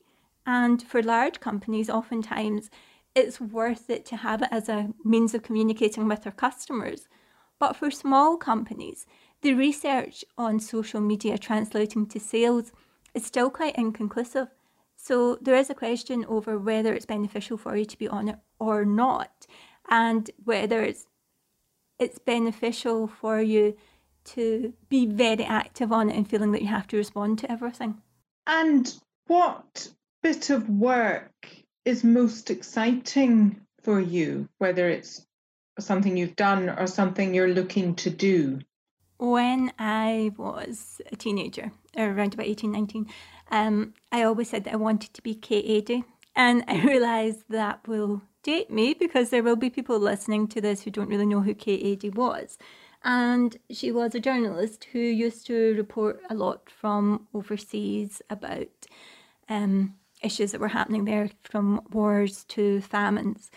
And 0.45 0.83
for 0.83 1.03
large 1.03 1.41
companies 1.41 1.89
oftentimes 1.89 2.71
it's 3.17 3.41
worth 3.41 3.89
it 3.89 4.05
to 4.07 4.17
have 4.17 4.43
it 4.43 4.49
as 4.53 4.69
a 4.69 4.91
means 5.03 5.35
of 5.35 5.43
communicating 5.43 6.07
with 6.07 6.27
our 6.27 6.33
customers. 6.33 7.09
But 7.59 7.75
for 7.75 7.91
small 7.91 8.37
companies, 8.37 9.07
the 9.41 9.55
research 9.55 10.25
on 10.37 10.61
social 10.61 11.01
media 11.01 11.39
translating 11.39 12.07
to 12.09 12.21
sales 12.21 12.73
is 13.15 13.25
still 13.25 13.49
quite 13.49 13.77
inconclusive. 13.77 14.49
So 14.97 15.39
there 15.41 15.57
is 15.57 15.71
a 15.71 15.75
question 15.75 16.27
over 16.29 16.59
whether 16.59 16.93
it's 16.93 17.07
beneficial 17.07 17.57
for 17.57 17.75
you 17.75 17.87
to 17.87 17.99
be 17.99 18.07
on 18.07 18.29
it 18.29 18.37
or 18.59 18.85
not, 18.85 19.47
and 19.89 20.31
whether 20.45 20.83
it's 20.83 21.07
it's 21.99 22.19
beneficial 22.19 23.07
for 23.07 23.41
you 23.41 23.75
to 24.25 24.75
be 24.91 25.07
very 25.07 25.45
active 25.45 25.91
on 25.91 26.11
it 26.11 26.17
and 26.17 26.29
feeling 26.29 26.53
that 26.53 26.61
you 26.61 26.69
have 26.69 26.87
to 26.89 26.99
respond 26.99 27.39
to 27.39 27.51
everything. 27.51 28.03
And 28.47 28.93
what 29.27 29.89
bit 30.23 30.51
of 30.51 30.69
work 30.69 31.65
is 31.87 32.03
most 32.03 32.51
exciting 32.51 33.61
for 33.81 34.01
you, 34.01 34.49
whether 34.59 34.89
it's 34.91 35.25
something 35.79 36.17
you've 36.17 36.37
done 36.37 36.69
or 36.69 36.87
something 36.87 37.33
you're 37.33 37.55
looking 37.55 37.95
to 37.95 38.11
do? 38.11 38.59
When 39.19 39.73
I 39.79 40.33
was 40.37 41.01
a 41.11 41.17
teenager, 41.17 41.71
around 41.97 42.35
about 42.35 42.47
18, 42.47 42.73
19, 42.73 43.07
um, 43.51 43.95
I 44.13 44.25
always 44.25 44.51
said 44.51 44.65
that 44.65 44.75
I 44.75 44.77
wanted 44.77 45.15
to 45.15 45.23
be 45.23 45.35
Kate 45.35 45.85
Adie. 45.85 46.05
And 46.35 46.65
I 46.69 46.81
realised 46.85 47.45
that 47.49 47.87
will 47.87 48.21
date 48.43 48.71
me 48.71 48.93
because 48.93 49.31
there 49.31 49.43
will 49.43 49.57
be 49.57 49.71
people 49.71 49.99
listening 49.99 50.49
to 50.49 50.61
this 50.61 50.83
who 50.83 50.91
don't 50.91 51.09
really 51.09 51.25
know 51.25 51.41
who 51.41 51.55
Kate 51.55 51.99
Adie 51.99 52.11
was. 52.11 52.59
And 53.05 53.57
she 53.71 53.93
was 53.93 54.15
a 54.15 54.21
journalist 54.21 54.89
who 54.93 54.99
used 54.99 55.47
to 55.47 55.75
report 55.77 56.21
a 56.29 56.35
lot 56.35 56.69
from 56.69 57.29
overseas 57.33 58.21
about 58.29 58.87
um, 59.49 59.95
issues 60.27 60.53
that 60.53 60.61
were 60.61 60.69
happening 60.69 61.05
there 61.05 61.31
from 61.45 61.81
wars 61.91 62.45
to 62.49 62.81
famines. 62.83 63.51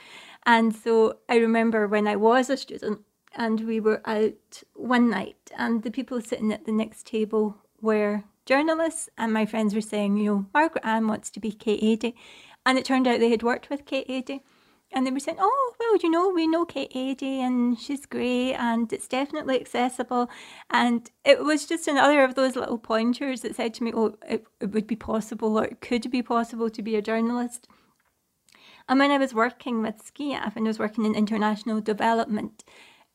And 0.46 0.76
so 0.76 1.18
I 1.28 1.36
remember 1.38 1.88
when 1.88 2.08
I 2.08 2.16
was 2.16 2.50
a 2.50 2.58
student 2.58 3.02
and 3.36 3.62
we 3.62 3.80
were 3.80 4.02
out 4.06 4.64
one 4.74 5.10
night 5.10 5.52
and 5.58 5.84
the 5.84 5.92
people 5.92 6.22
sitting 6.22 6.54
at 6.54 6.66
the 6.66 6.72
next 6.72 7.06
table 7.06 7.58
were 7.82 8.24
journalists 8.46 9.10
and 9.18 9.34
my 9.34 9.46
friends 9.46 9.76
were 9.76 9.82
saying, 9.82 10.18
you 10.18 10.26
know, 10.26 10.46
Margaret 10.54 10.86
Ann 10.86 11.08
wants 11.08 11.30
to 11.32 11.40
be 11.40 11.52
Kate 11.52 11.84
Adie. 11.84 12.16
And 12.66 12.78
it 12.78 12.86
turned 12.86 13.08
out 13.08 13.20
they 13.20 13.30
had 13.30 13.44
worked 13.44 13.70
with 13.70 13.86
Kate 13.86 14.10
Adie 14.10 14.44
and 14.92 15.06
they 15.06 15.12
were 15.12 15.20
saying, 15.20 15.38
"Oh, 15.40 15.74
well, 15.80 15.98
you 15.98 16.10
know, 16.10 16.30
we 16.30 16.48
know 16.48 16.66
Kate 16.66 16.96
Adie, 16.96 17.42
and 17.42 17.80
she's 17.80 18.06
great, 18.06 18.54
and 18.54 18.92
it's 18.92 19.08
definitely 19.08 19.60
accessible." 19.60 20.30
And 20.70 21.10
it 21.24 21.44
was 21.44 21.66
just 21.66 21.88
another 21.88 22.24
of 22.24 22.36
those 22.36 22.56
little 22.56 22.78
pointers 22.78 23.42
that 23.42 23.56
said 23.56 23.74
to 23.76 23.84
me, 23.84 23.92
"Oh, 23.94 24.16
it, 24.28 24.46
it 24.60 24.72
would 24.72 24.88
be 24.88 24.96
possible, 24.96 25.58
or 25.58 25.66
it 25.66 25.82
could 25.82 26.10
be 26.12 26.22
possible 26.22 26.70
to 26.70 26.82
be 26.82 26.96
a 26.96 27.02
journalist." 27.02 27.68
And 28.88 29.00
when 29.00 29.12
I 29.12 29.20
was 29.20 29.34
working 29.34 29.84
with 29.84 30.04
SCIAF 30.04 30.56
and 30.56 30.66
I 30.66 30.70
was 30.70 30.80
working 30.80 31.06
in 31.06 31.14
international 31.14 31.80
development, 31.80 32.64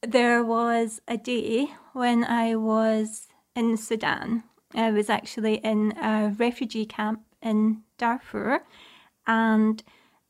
there 0.02 0.44
was 0.44 1.00
a 1.08 1.16
day 1.16 1.72
when 1.92 2.24
I 2.24 2.54
was 2.54 3.26
in 3.56 3.76
Sudan. 3.76 4.44
I 4.74 4.90
was 4.90 5.10
actually 5.10 5.56
in 5.56 5.92
a 5.98 6.34
refugee 6.38 6.86
camp 6.86 7.22
in 7.42 7.82
Darfur, 7.98 8.64
and 9.26 9.82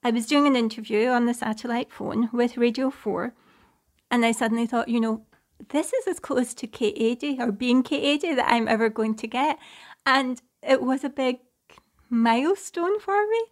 I 0.07 0.11
was 0.11 0.27
doing 0.27 0.47
an 0.47 0.55
interview 0.55 1.09
on 1.09 1.25
the 1.25 1.33
satellite 1.33 1.91
phone 1.91 2.29
with 2.31 2.59
Radio 2.59 2.91
4, 2.91 3.33
and 4.11 4.23
I 4.23 4.33
suddenly 4.33 4.67
thought, 4.67 4.91
you 4.91 5.01
know, 5.01 5.25
this 5.71 5.95
is 5.95 6.07
as 6.07 6.21
close 6.21 6.53
to 6.53 6.67
Kate 6.67 6.99
Adie 7.01 7.41
or 7.41 7.51
being 7.51 7.83
Kate 7.83 8.23
Adie 8.23 8.35
that 8.35 8.53
I'm 8.53 8.69
ever 8.69 8.91
going 8.91 9.15
to 9.15 9.27
get. 9.27 9.59
And 10.05 10.43
it 10.63 10.83
was 10.83 11.05
a 11.05 11.09
big 11.09 11.39
milestone 12.11 13.01
for 13.01 13.27
me. 13.27 13.45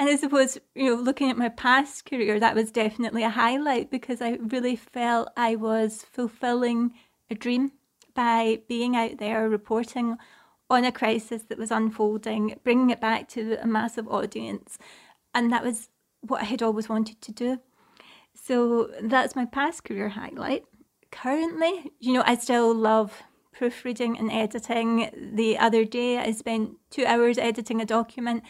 And 0.00 0.08
I 0.08 0.16
suppose, 0.16 0.58
you 0.74 0.86
know, 0.86 1.00
looking 1.00 1.30
at 1.30 1.38
my 1.38 1.48
past 1.48 2.06
career, 2.06 2.40
that 2.40 2.56
was 2.56 2.72
definitely 2.72 3.22
a 3.22 3.30
highlight 3.30 3.88
because 3.88 4.20
I 4.20 4.38
really 4.40 4.74
felt 4.74 5.28
I 5.36 5.54
was 5.54 6.04
fulfilling 6.10 6.92
a 7.30 7.36
dream 7.36 7.70
by 8.14 8.62
being 8.66 8.96
out 8.96 9.18
there 9.18 9.48
reporting 9.48 10.16
on 10.68 10.84
a 10.84 10.90
crisis 10.90 11.44
that 11.44 11.58
was 11.58 11.70
unfolding, 11.70 12.58
bringing 12.64 12.90
it 12.90 13.00
back 13.00 13.28
to 13.28 13.62
a 13.62 13.66
massive 13.66 14.08
audience. 14.08 14.76
And 15.32 15.52
that 15.52 15.62
was 15.62 15.88
what 16.20 16.42
I 16.42 16.44
had 16.44 16.62
always 16.62 16.88
wanted 16.88 17.20
to 17.22 17.32
do. 17.32 17.60
So 18.34 18.90
that's 19.02 19.36
my 19.36 19.44
past 19.44 19.84
career 19.84 20.10
highlight. 20.10 20.64
Currently, 21.10 21.92
you 21.98 22.12
know, 22.12 22.22
I 22.24 22.36
still 22.36 22.74
love 22.74 23.22
proofreading 23.52 24.18
and 24.18 24.30
editing. 24.30 25.32
The 25.34 25.58
other 25.58 25.84
day, 25.84 26.18
I 26.18 26.32
spent 26.32 26.76
two 26.90 27.04
hours 27.04 27.36
editing 27.36 27.80
a 27.80 27.84
document, 27.84 28.42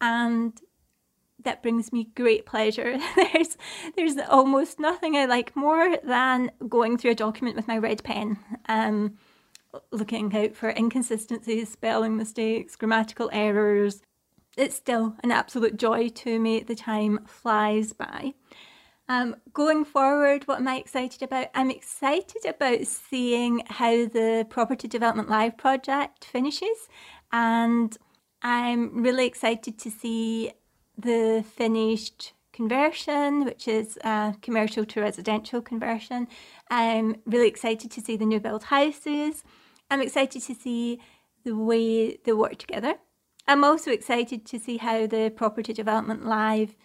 and 0.00 0.60
that 1.42 1.62
brings 1.62 1.92
me 1.92 2.10
great 2.16 2.44
pleasure. 2.44 2.98
there's 3.16 3.56
there's 3.96 4.16
almost 4.28 4.80
nothing 4.80 5.16
I 5.16 5.26
like 5.26 5.54
more 5.56 5.96
than 6.04 6.50
going 6.68 6.98
through 6.98 7.12
a 7.12 7.14
document 7.14 7.56
with 7.56 7.68
my 7.68 7.78
red 7.78 8.02
pen. 8.04 8.38
Um, 8.68 9.16
looking 9.92 10.34
out 10.36 10.56
for 10.56 10.70
inconsistencies, 10.70 11.70
spelling 11.70 12.16
mistakes, 12.16 12.76
grammatical 12.76 13.30
errors. 13.32 14.02
It's 14.58 14.74
still 14.74 15.14
an 15.22 15.30
absolute 15.30 15.76
joy 15.76 16.08
to 16.08 16.40
me. 16.40 16.60
The 16.64 16.74
time 16.74 17.20
flies 17.26 17.92
by. 17.92 18.34
Um, 19.08 19.36
going 19.52 19.84
forward, 19.84 20.48
what 20.48 20.58
am 20.58 20.66
I 20.66 20.78
excited 20.78 21.22
about? 21.22 21.46
I'm 21.54 21.70
excited 21.70 22.44
about 22.44 22.84
seeing 22.84 23.62
how 23.68 24.06
the 24.06 24.48
Property 24.50 24.88
Development 24.88 25.30
Live 25.30 25.56
project 25.56 26.24
finishes, 26.24 26.88
and 27.30 27.96
I'm 28.42 29.00
really 29.00 29.26
excited 29.26 29.78
to 29.78 29.92
see 29.92 30.50
the 30.98 31.44
finished 31.54 32.32
conversion, 32.52 33.44
which 33.44 33.68
is 33.68 33.96
a 34.02 34.34
commercial 34.42 34.84
to 34.86 35.00
residential 35.00 35.62
conversion. 35.62 36.26
I'm 36.68 37.22
really 37.26 37.46
excited 37.46 37.92
to 37.92 38.00
see 38.00 38.16
the 38.16 38.26
new 38.26 38.40
build 38.40 38.64
houses. 38.64 39.44
I'm 39.88 40.02
excited 40.02 40.42
to 40.42 40.54
see 40.56 41.00
the 41.44 41.56
way 41.56 42.16
they 42.24 42.32
work 42.32 42.56
together. 42.56 42.96
I'm 43.48 43.64
also 43.64 43.90
excited 43.90 44.44
to 44.44 44.58
see 44.58 44.76
how 44.76 45.06
the 45.06 45.32
Property 45.34 45.72
Development 45.72 46.26
Live 46.26 46.76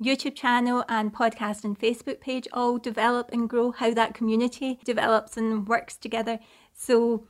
YouTube 0.00 0.36
channel 0.36 0.84
and 0.88 1.12
podcast 1.12 1.64
and 1.64 1.76
Facebook 1.76 2.20
page 2.20 2.46
all 2.52 2.78
develop 2.78 3.30
and 3.32 3.48
grow, 3.48 3.72
how 3.72 3.92
that 3.92 4.14
community 4.14 4.78
develops 4.84 5.36
and 5.36 5.66
works 5.66 5.96
together. 5.96 6.38
So 6.72 7.26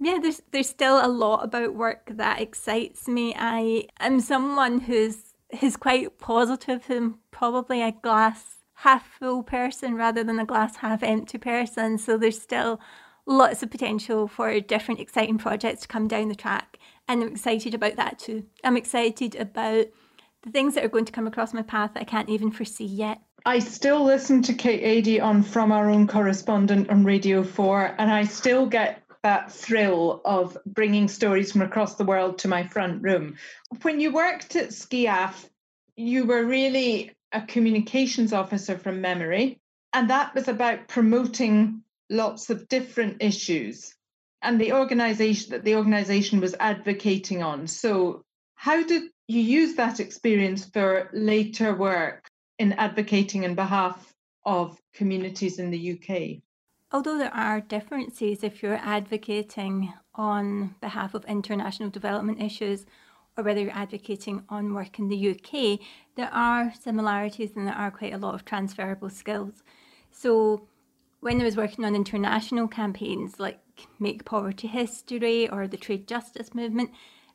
yeah, 0.00 0.18
there's 0.20 0.42
there's 0.50 0.68
still 0.68 0.98
a 1.00 1.06
lot 1.06 1.44
about 1.44 1.76
work 1.76 2.10
that 2.16 2.40
excites 2.40 3.06
me. 3.06 3.36
I 3.38 3.84
am 4.00 4.18
someone 4.18 4.80
who's 4.80 5.34
who's 5.60 5.76
quite 5.76 6.18
positive 6.18 6.90
and 6.90 7.14
probably 7.30 7.82
a 7.82 7.92
glass 7.92 8.56
half 8.74 9.06
full 9.06 9.44
person 9.44 9.94
rather 9.94 10.24
than 10.24 10.40
a 10.40 10.44
glass 10.44 10.74
half 10.76 11.04
empty 11.04 11.38
person. 11.38 11.98
So 11.98 12.18
there's 12.18 12.42
still 12.42 12.80
lots 13.26 13.62
of 13.62 13.70
potential 13.70 14.26
for 14.26 14.58
different 14.60 15.00
exciting 15.00 15.38
projects 15.38 15.82
to 15.82 15.88
come 15.88 16.08
down 16.08 16.28
the 16.28 16.34
track. 16.34 16.78
And 17.08 17.22
I'm 17.22 17.28
excited 17.32 17.74
about 17.74 17.96
that 17.96 18.18
too. 18.18 18.46
I'm 18.64 18.76
excited 18.76 19.34
about 19.36 19.86
the 20.42 20.50
things 20.50 20.74
that 20.74 20.84
are 20.84 20.88
going 20.88 21.04
to 21.04 21.12
come 21.12 21.26
across 21.26 21.54
my 21.54 21.62
path 21.62 21.94
that 21.94 22.00
I 22.00 22.04
can't 22.04 22.28
even 22.28 22.50
foresee 22.50 22.84
yet. 22.84 23.20
I 23.44 23.58
still 23.58 24.04
listen 24.04 24.42
to 24.42 24.54
Kate 24.54 24.98
Adie 24.98 25.20
on 25.20 25.42
From 25.42 25.72
Our 25.72 25.90
Own 25.90 26.06
Correspondent 26.06 26.90
on 26.90 27.04
Radio 27.04 27.42
4, 27.42 27.96
and 27.98 28.10
I 28.10 28.24
still 28.24 28.66
get 28.66 29.02
that 29.22 29.52
thrill 29.52 30.20
of 30.24 30.56
bringing 30.66 31.08
stories 31.08 31.52
from 31.52 31.62
across 31.62 31.94
the 31.94 32.04
world 32.04 32.38
to 32.38 32.48
my 32.48 32.66
front 32.66 33.02
room. 33.02 33.36
When 33.82 34.00
you 34.00 34.12
worked 34.12 34.56
at 34.56 34.70
SCIAF, 34.70 35.48
you 35.96 36.24
were 36.24 36.44
really 36.44 37.12
a 37.32 37.42
communications 37.42 38.32
officer 38.32 38.78
from 38.78 39.00
memory, 39.00 39.60
and 39.92 40.10
that 40.10 40.34
was 40.34 40.48
about 40.48 40.88
promoting 40.88 41.82
lots 42.12 42.50
of 42.50 42.68
different 42.68 43.22
issues 43.22 43.94
and 44.42 44.60
the 44.60 44.72
organization 44.72 45.50
that 45.50 45.64
the 45.64 45.76
organization 45.76 46.40
was 46.40 46.54
advocating 46.60 47.42
on. 47.42 47.66
So, 47.66 48.22
how 48.54 48.82
did 48.82 49.04
you 49.28 49.40
use 49.40 49.74
that 49.76 49.98
experience 49.98 50.64
for 50.66 51.10
later 51.12 51.74
work 51.74 52.28
in 52.58 52.72
advocating 52.74 53.44
on 53.44 53.54
behalf 53.54 54.14
of 54.44 54.78
communities 54.94 55.58
in 55.58 55.70
the 55.70 55.92
UK? 55.92 56.42
Although 56.92 57.18
there 57.18 57.34
are 57.34 57.60
differences 57.60 58.44
if 58.44 58.62
you're 58.62 58.74
advocating 58.82 59.92
on 60.14 60.74
behalf 60.80 61.14
of 61.14 61.24
international 61.24 61.88
development 61.88 62.42
issues 62.42 62.84
or 63.36 63.44
whether 63.44 63.60
you're 63.60 63.70
advocating 63.72 64.44
on 64.50 64.74
work 64.74 64.98
in 64.98 65.08
the 65.08 65.30
UK, 65.30 65.80
there 66.16 66.32
are 66.32 66.72
similarities 66.78 67.52
and 67.56 67.66
there 67.66 67.74
are 67.74 67.90
quite 67.90 68.12
a 68.12 68.18
lot 68.18 68.34
of 68.34 68.44
transferable 68.44 69.08
skills. 69.08 69.62
So, 70.10 70.68
when 71.22 71.40
I 71.40 71.44
was 71.44 71.56
working 71.56 71.84
on 71.84 71.94
international 71.94 72.66
campaigns 72.66 73.38
like 73.38 73.60
Make 74.00 74.24
Poverty 74.24 74.66
History 74.66 75.48
or 75.48 75.68
the 75.68 75.76
Trade 75.76 76.08
Justice 76.08 76.52
Movement, 76.52 76.90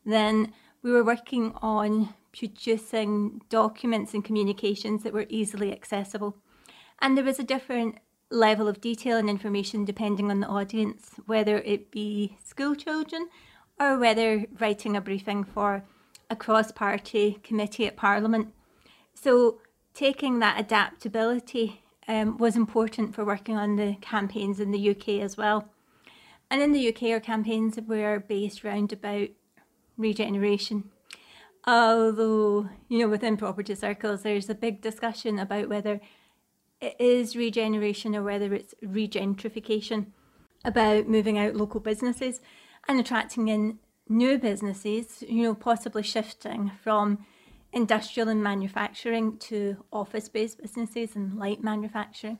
then 0.06 0.52
we 0.84 0.91
were 0.91 1.06
working 1.06 1.54
on 1.62 2.13
producing 2.38 3.41
documents 3.47 4.13
and 4.13 4.26
communications 4.26 5.04
that 5.04 5.13
were 5.13 5.26
easily 5.30 5.71
accessible. 5.71 6.36
And 7.00 7.15
there 7.15 7.23
was 7.23 7.39
a 7.39 7.45
different 7.45 8.00
level 8.30 8.67
of 8.67 8.82
detail 8.82 9.15
and 9.15 9.30
information 9.30 9.86
depending 9.86 10.32
on 10.32 10.41
the 10.41 10.47
audience, 10.47 11.12
whether 11.26 11.60
it 11.60 11.89
be 11.89 12.38
school 12.43 12.76
children 12.76 13.30
or 13.80 13.97
whether 13.97 14.43
writing 14.60 14.97
a 14.97 15.02
briefing 15.02 15.45
for 15.45 15.86
a 16.30 16.36
cross 16.36 16.73
party 16.73 17.39
committee 17.41 17.88
at 17.88 17.95
Parliament. 17.95 18.54
So, 19.13 19.62
taking 19.93 20.39
that 20.39 20.60
adaptability 20.60 21.84
um, 22.08 22.38
was 22.38 22.56
important 22.56 23.13
for 23.13 23.26
working 23.26 23.58
on 23.58 23.76
the 23.76 23.96
campaigns 24.02 24.60
in 24.60 24.72
the 24.72 24.89
UK 24.89 25.22
as 25.22 25.38
well. 25.38 25.70
And 26.50 26.62
in 26.62 26.72
the 26.72 26.88
UK, 26.88 27.04
our 27.12 27.20
campaigns 27.20 27.78
were 27.86 28.20
based 28.20 28.63
around 28.63 28.93
about 28.93 29.30
regeneration. 29.98 30.89
Although, 31.65 32.70
you 32.88 33.00
know, 33.00 33.10
within 33.10 33.36
property 33.36 33.76
circles, 33.76 34.24
there's 34.24 34.50
a 34.50 34.56
big 34.56 34.82
discussion 34.82 35.38
about 35.38 35.67
whether 35.67 36.00
it 36.80 36.96
is 37.00 37.36
regeneration 37.36 38.15
or 38.15 38.24
whether 38.24 38.54
it's 38.54 38.74
regentrification, 38.84 40.08
about 40.63 41.08
moving 41.08 41.38
out 41.38 41.56
local 41.56 41.80
businesses 41.80 42.41
and 42.88 43.00
attracting 43.00 43.48
in 43.48 43.80
new 44.10 44.38
businesses, 44.38 45.24
you 45.28 45.43
know, 45.43 45.54
possibly 45.54 46.04
shifting 46.04 46.72
from 46.82 47.26
industrial 47.73 48.30
and 48.30 48.43
manufacturing 48.43 49.38
to 49.38 49.84
office 49.91 50.30
based 50.30 50.62
businesses 50.62 51.15
and 51.15 51.38
light 51.38 51.63
manufacturing 51.63 52.39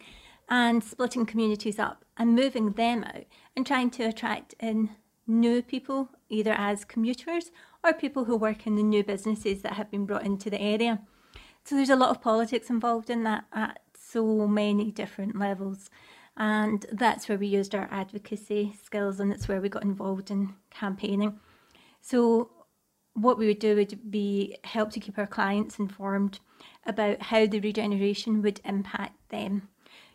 and 0.49 0.83
splitting 0.83 1.25
communities 1.25 1.79
up 1.79 2.05
and 2.17 2.35
moving 2.35 2.71
them 2.71 3.03
out 3.03 3.25
and 3.55 3.65
trying 3.65 3.89
to 3.91 4.03
attract 4.03 4.55
in 4.59 4.89
new 5.27 5.61
people, 5.61 6.09
either 6.29 6.53
as 6.53 6.85
commuters 6.85 7.51
or 7.83 7.93
people 7.93 8.25
who 8.25 8.37
work 8.37 8.65
in 8.65 8.75
the 8.75 8.83
new 8.83 9.03
businesses 9.03 9.61
that 9.61 9.73
have 9.73 9.91
been 9.91 10.05
brought 10.05 10.25
into 10.25 10.49
the 10.49 10.61
area. 10.61 11.01
So 11.65 11.75
there's 11.75 11.89
a 11.89 11.97
lot 11.97 12.11
of 12.11 12.21
politics 12.21 12.69
involved 12.69 13.09
in 13.09 13.23
that 13.23 13.43
at 13.51 13.79
so 13.93 14.47
many 14.47 14.91
different 14.91 15.37
levels. 15.37 15.89
And 16.37 16.85
that's 16.91 17.27
where 17.27 17.37
we 17.37 17.47
used 17.47 17.75
our 17.75 17.89
advocacy 17.91 18.73
skills 18.81 19.19
and 19.19 19.33
it's 19.33 19.47
where 19.47 19.59
we 19.59 19.69
got 19.69 19.83
involved 19.83 20.31
in 20.31 20.53
campaigning. 20.69 21.39
So 21.99 22.51
what 23.17 23.39
we 23.39 23.47
would 23.47 23.60
do 23.60 23.75
would 23.75 24.12
be 24.12 24.56
help 24.63 24.91
to 24.91 24.99
keep 24.99 25.17
our 25.17 25.25
clients 25.25 25.80
informed 25.80 26.39
about 26.86 27.23
how 27.23 27.47
the 27.47 27.60
regeneration 27.60 28.43
would 28.43 28.62
impact 28.63 29.15
them. 29.30 29.67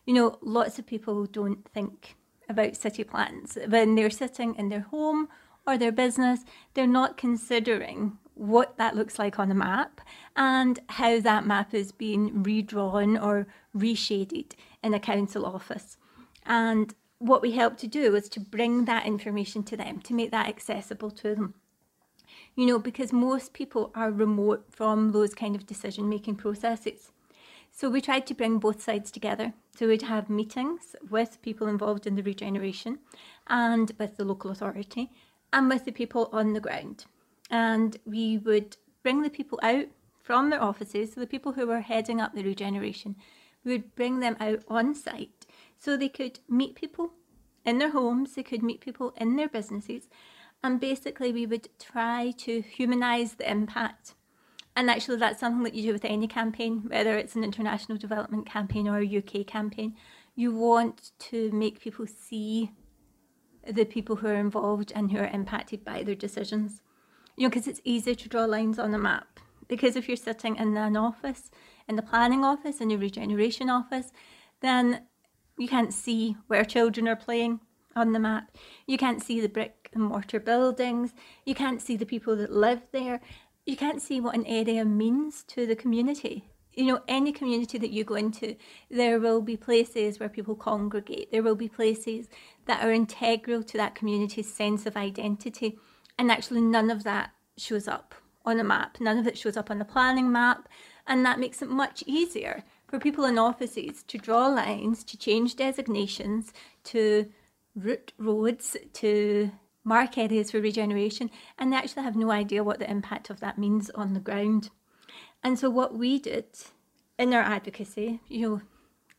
You 0.06 0.14
know, 0.14 0.38
lots 0.40 0.78
of 0.78 0.86
people 0.86 1.26
don't 1.26 1.68
think 1.74 2.16
about 2.48 2.76
city 2.76 3.02
plans. 3.02 3.58
When 3.68 3.96
they're 3.96 4.08
sitting 4.08 4.54
in 4.54 4.68
their 4.68 4.80
home 4.80 5.28
or 5.66 5.76
their 5.76 5.90
business, 5.90 6.44
they're 6.74 6.86
not 6.86 7.16
considering 7.16 8.18
what 8.34 8.76
that 8.78 8.94
looks 8.94 9.18
like 9.18 9.38
on 9.38 9.50
a 9.50 9.54
map 9.54 10.00
and 10.36 10.78
how 10.88 11.18
that 11.20 11.44
map 11.44 11.74
is 11.74 11.90
being 11.90 12.44
redrawn 12.44 13.18
or 13.18 13.48
reshaded 13.76 14.52
in 14.82 14.94
a 14.94 15.00
council 15.00 15.44
office. 15.44 15.96
And 16.46 16.94
what 17.18 17.42
we 17.42 17.52
help 17.52 17.78
to 17.78 17.88
do 17.88 18.14
is 18.14 18.28
to 18.30 18.40
bring 18.40 18.84
that 18.84 19.06
information 19.06 19.64
to 19.64 19.76
them, 19.76 20.00
to 20.02 20.14
make 20.14 20.30
that 20.30 20.48
accessible 20.48 21.10
to 21.10 21.34
them. 21.34 21.54
You 22.54 22.66
know, 22.66 22.78
because 22.78 23.12
most 23.12 23.54
people 23.54 23.90
are 23.94 24.10
remote 24.10 24.66
from 24.70 25.12
those 25.12 25.34
kind 25.34 25.56
of 25.56 25.66
decision 25.66 26.08
making 26.08 26.36
processes. 26.36 27.10
So 27.70 27.88
we 27.88 28.02
tried 28.02 28.26
to 28.26 28.34
bring 28.34 28.58
both 28.58 28.82
sides 28.82 29.10
together. 29.10 29.54
So 29.74 29.88
we'd 29.88 30.02
have 30.02 30.28
meetings 30.28 30.94
with 31.10 31.40
people 31.40 31.66
involved 31.66 32.06
in 32.06 32.14
the 32.14 32.22
regeneration 32.22 32.98
and 33.46 33.90
with 33.98 34.18
the 34.18 34.24
local 34.24 34.50
authority 34.50 35.10
and 35.52 35.68
with 35.68 35.86
the 35.86 35.92
people 35.92 36.28
on 36.32 36.52
the 36.52 36.60
ground. 36.60 37.06
And 37.50 37.96
we 38.04 38.36
would 38.36 38.76
bring 39.02 39.22
the 39.22 39.30
people 39.30 39.58
out 39.62 39.86
from 40.22 40.50
their 40.50 40.62
offices, 40.62 41.12
so 41.12 41.20
the 41.20 41.26
people 41.26 41.52
who 41.52 41.66
were 41.66 41.80
heading 41.80 42.20
up 42.20 42.34
the 42.34 42.44
regeneration, 42.44 43.16
we 43.64 43.72
would 43.72 43.94
bring 43.96 44.20
them 44.20 44.36
out 44.38 44.62
on 44.68 44.94
site 44.94 45.46
so 45.76 45.96
they 45.96 46.08
could 46.08 46.38
meet 46.48 46.76
people 46.76 47.12
in 47.64 47.78
their 47.78 47.90
homes, 47.90 48.34
they 48.34 48.42
could 48.42 48.62
meet 48.62 48.80
people 48.80 49.12
in 49.16 49.36
their 49.36 49.48
businesses, 49.48 50.08
and 50.62 50.80
basically 50.80 51.32
we 51.32 51.46
would 51.46 51.68
try 51.78 52.32
to 52.38 52.60
humanise 52.62 53.34
the 53.34 53.50
impact. 53.50 54.14
And 54.74 54.88
actually, 54.88 55.18
that's 55.18 55.40
something 55.40 55.64
that 55.64 55.74
you 55.74 55.82
do 55.82 55.92
with 55.92 56.04
any 56.04 56.26
campaign, 56.26 56.84
whether 56.86 57.18
it's 57.18 57.34
an 57.34 57.44
international 57.44 57.98
development 57.98 58.46
campaign 58.46 58.88
or 58.88 59.00
a 59.00 59.16
UK 59.18 59.46
campaign. 59.46 59.94
You 60.34 60.54
want 60.54 61.10
to 61.30 61.50
make 61.52 61.80
people 61.80 62.06
see 62.06 62.72
the 63.66 63.84
people 63.84 64.16
who 64.16 64.28
are 64.28 64.34
involved 64.34 64.90
and 64.94 65.12
who 65.12 65.18
are 65.18 65.26
impacted 65.26 65.84
by 65.84 66.02
their 66.02 66.14
decisions. 66.14 66.80
You 67.36 67.44
know, 67.44 67.50
because 67.50 67.68
it's 67.68 67.82
easy 67.84 68.14
to 68.14 68.28
draw 68.28 68.44
lines 68.46 68.78
on 68.78 68.94
a 68.94 68.98
map. 68.98 69.40
Because 69.68 69.94
if 69.94 70.08
you're 70.08 70.16
sitting 70.16 70.56
in 70.56 70.76
an 70.76 70.96
office, 70.96 71.50
in 71.86 71.96
the 71.96 72.02
planning 72.02 72.44
office, 72.44 72.80
in 72.80 72.88
the 72.88 72.96
regeneration 72.96 73.68
office, 73.68 74.10
then 74.60 75.02
you 75.58 75.68
can't 75.68 75.92
see 75.92 76.36
where 76.46 76.64
children 76.64 77.08
are 77.08 77.16
playing 77.16 77.60
on 77.94 78.12
the 78.12 78.18
map. 78.18 78.56
You 78.86 78.96
can't 78.96 79.22
see 79.22 79.40
the 79.40 79.48
brick 79.48 79.81
mortar 79.98 80.40
buildings. 80.40 81.12
You 81.44 81.54
can't 81.54 81.80
see 81.80 81.96
the 81.96 82.06
people 82.06 82.36
that 82.36 82.52
live 82.52 82.82
there. 82.92 83.20
You 83.66 83.76
can't 83.76 84.02
see 84.02 84.20
what 84.20 84.34
an 84.34 84.46
area 84.46 84.84
means 84.84 85.42
to 85.44 85.66
the 85.66 85.76
community. 85.76 86.48
You 86.74 86.86
know, 86.86 87.00
any 87.06 87.32
community 87.32 87.78
that 87.78 87.90
you 87.90 88.02
go 88.02 88.14
into, 88.14 88.56
there 88.90 89.20
will 89.20 89.42
be 89.42 89.56
places 89.56 90.18
where 90.18 90.28
people 90.28 90.54
congregate. 90.54 91.30
There 91.30 91.42
will 91.42 91.54
be 91.54 91.68
places 91.68 92.28
that 92.66 92.82
are 92.82 92.92
integral 92.92 93.62
to 93.62 93.76
that 93.76 93.94
community's 93.94 94.52
sense 94.52 94.86
of 94.86 94.96
identity. 94.96 95.78
And 96.18 96.30
actually, 96.30 96.62
none 96.62 96.90
of 96.90 97.04
that 97.04 97.32
shows 97.58 97.86
up 97.86 98.14
on 98.44 98.58
a 98.58 98.64
map. 98.64 98.98
None 99.00 99.18
of 99.18 99.26
it 99.26 99.36
shows 99.36 99.56
up 99.56 99.70
on 99.70 99.78
the 99.78 99.84
planning 99.84 100.32
map. 100.32 100.68
And 101.06 101.24
that 101.26 101.38
makes 101.38 101.62
it 101.62 101.68
much 101.68 102.02
easier 102.06 102.64
for 102.86 102.98
people 102.98 103.24
in 103.24 103.38
offices 103.38 104.02
to 104.04 104.18
draw 104.18 104.48
lines, 104.48 105.04
to 105.04 105.16
change 105.16 105.56
designations, 105.56 106.52
to 106.84 107.30
route 107.74 108.12
roads, 108.18 108.76
to 108.94 109.50
mark 109.84 110.16
areas 110.18 110.50
for 110.50 110.60
regeneration, 110.60 111.30
and 111.58 111.72
they 111.72 111.76
actually 111.76 112.02
have 112.02 112.16
no 112.16 112.30
idea 112.30 112.64
what 112.64 112.78
the 112.78 112.90
impact 112.90 113.30
of 113.30 113.40
that 113.40 113.58
means 113.58 113.90
on 113.90 114.14
the 114.14 114.20
ground. 114.20 114.70
And 115.42 115.58
so, 115.58 115.70
what 115.70 115.96
we 115.96 116.18
did 116.18 116.46
in 117.18 117.34
our 117.34 117.42
advocacy, 117.42 118.20
you 118.28 118.48
know, 118.48 118.60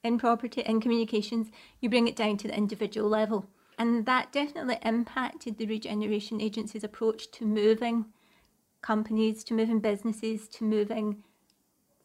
in 0.04 0.17
property, 0.17 0.62
in 0.62 0.82
communications, 0.82 1.49
you 1.80 1.89
bring 1.89 2.08
it 2.08 2.15
down 2.15 2.38
to 2.38 2.47
the 2.47 2.58
individual 2.58 3.10
level. 3.10 3.47
And 3.78 4.06
that 4.06 4.32
definitely 4.32 4.78
impacted 4.84 5.58
the 5.58 5.65
Regeneration 5.65 6.39
Agency's 6.41 6.84
approach 6.84 7.32
to 7.32 7.45
moving 7.45 8.06
companies, 8.82 9.43
to 9.45 9.54
moving 9.54 9.80
businesses, 9.80 10.47
to 10.49 10.63
moving 10.63 11.23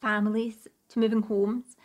families, 0.00 0.68
to 0.90 0.98
moving 0.98 1.22
homes. 1.22 1.76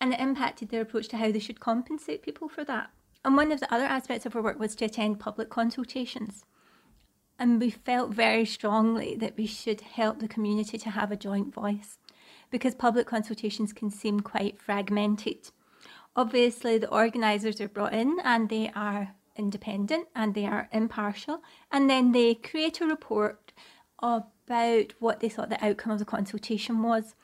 And 0.00 0.12
it 0.12 0.20
impacted 0.20 0.68
their 0.68 0.82
approach 0.82 1.08
to 1.08 1.16
how 1.16 1.32
they 1.32 1.38
should 1.38 1.60
compensate 1.60 2.22
people 2.22 2.48
for 2.48 2.64
that. 2.64 2.90
And 3.24 3.36
one 3.36 3.50
of 3.52 3.60
the 3.60 3.72
other 3.72 3.84
aspects 3.84 4.26
of 4.26 4.36
our 4.36 4.42
work 4.42 4.58
was 4.58 4.74
to 4.76 4.84
attend 4.84 5.18
public 5.18 5.48
consultations. 5.48 6.44
And 7.38 7.60
we 7.60 7.70
felt 7.70 8.10
very 8.10 8.44
strongly 8.44 9.16
that 9.16 9.36
we 9.36 9.46
should 9.46 9.80
help 9.80 10.20
the 10.20 10.28
community 10.28 10.78
to 10.78 10.90
have 10.90 11.10
a 11.10 11.16
joint 11.16 11.52
voice 11.54 11.98
because 12.50 12.74
public 12.74 13.06
consultations 13.06 13.72
can 13.72 13.90
seem 13.90 14.20
quite 14.20 14.60
fragmented. 14.60 15.50
Obviously, 16.14 16.78
the 16.78 16.90
organisers 16.90 17.60
are 17.60 17.68
brought 17.68 17.94
in 17.94 18.18
and 18.22 18.48
they 18.48 18.70
are 18.74 19.14
independent 19.36 20.06
and 20.14 20.34
they 20.34 20.46
are 20.46 20.68
impartial, 20.70 21.42
and 21.72 21.90
then 21.90 22.12
they 22.12 22.34
create 22.34 22.80
a 22.80 22.86
report 22.86 23.52
about 23.98 24.92
what 25.00 25.18
they 25.18 25.28
thought 25.28 25.48
the 25.48 25.64
outcome 25.64 25.90
of 25.90 25.98
the 25.98 26.04
consultation 26.04 26.82
was. 26.82 27.16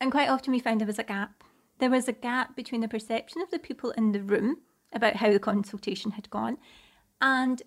And 0.00 0.10
quite 0.10 0.28
often 0.28 0.52
we 0.52 0.58
found 0.58 0.80
there 0.80 0.86
was 0.86 0.98
a 0.98 1.04
gap. 1.04 1.44
There 1.78 1.90
was 1.90 2.08
a 2.08 2.12
gap 2.12 2.56
between 2.56 2.80
the 2.80 2.88
perception 2.88 3.42
of 3.42 3.50
the 3.50 3.58
people 3.58 3.92
in 3.92 4.10
the 4.10 4.22
room 4.22 4.58
about 4.92 5.16
how 5.16 5.32
the 5.32 5.38
consultation 5.38 6.12
had 6.12 6.30
gone 6.30 6.58
and 7.20 7.62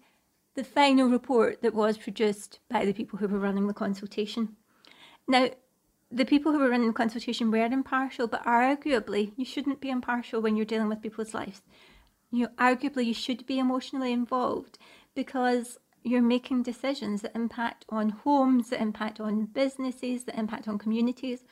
the 0.55 0.63
final 0.63 1.07
report 1.07 1.61
that 1.61 1.73
was 1.73 1.97
produced 1.97 2.59
by 2.69 2.85
the 2.85 2.93
people 2.93 3.19
who 3.19 3.27
were 3.27 3.39
running 3.39 3.67
the 3.67 3.73
consultation. 3.73 4.55
Now, 5.27 5.49
the 6.11 6.25
people 6.25 6.51
who 6.51 6.59
were 6.59 6.69
running 6.69 6.87
the 6.87 6.93
consultation 6.93 7.51
were 7.51 7.65
impartial, 7.65 8.27
but 8.27 8.43
arguably 8.43 9.31
you 9.37 9.45
shouldn't 9.45 9.79
be 9.79 9.89
impartial 9.89 10.41
when 10.41 10.55
you're 10.55 10.65
dealing 10.65 10.89
with 10.89 11.01
people's 11.01 11.33
lives. 11.33 11.61
You 12.31 12.43
know, 12.43 12.49
arguably 12.57 13.05
you 13.05 13.13
should 13.13 13.45
be 13.45 13.59
emotionally 13.59 14.11
involved 14.11 14.77
because 15.15 15.77
you're 16.03 16.21
making 16.21 16.63
decisions 16.63 17.21
that 17.21 17.35
impact 17.35 17.85
on 17.89 18.09
homes, 18.09 18.69
that 18.69 18.81
impact 18.81 19.19
on 19.19 19.45
businesses, 19.45 20.23
that 20.25 20.37
impact 20.37 20.67
on 20.67 20.77
communities. 20.77 21.43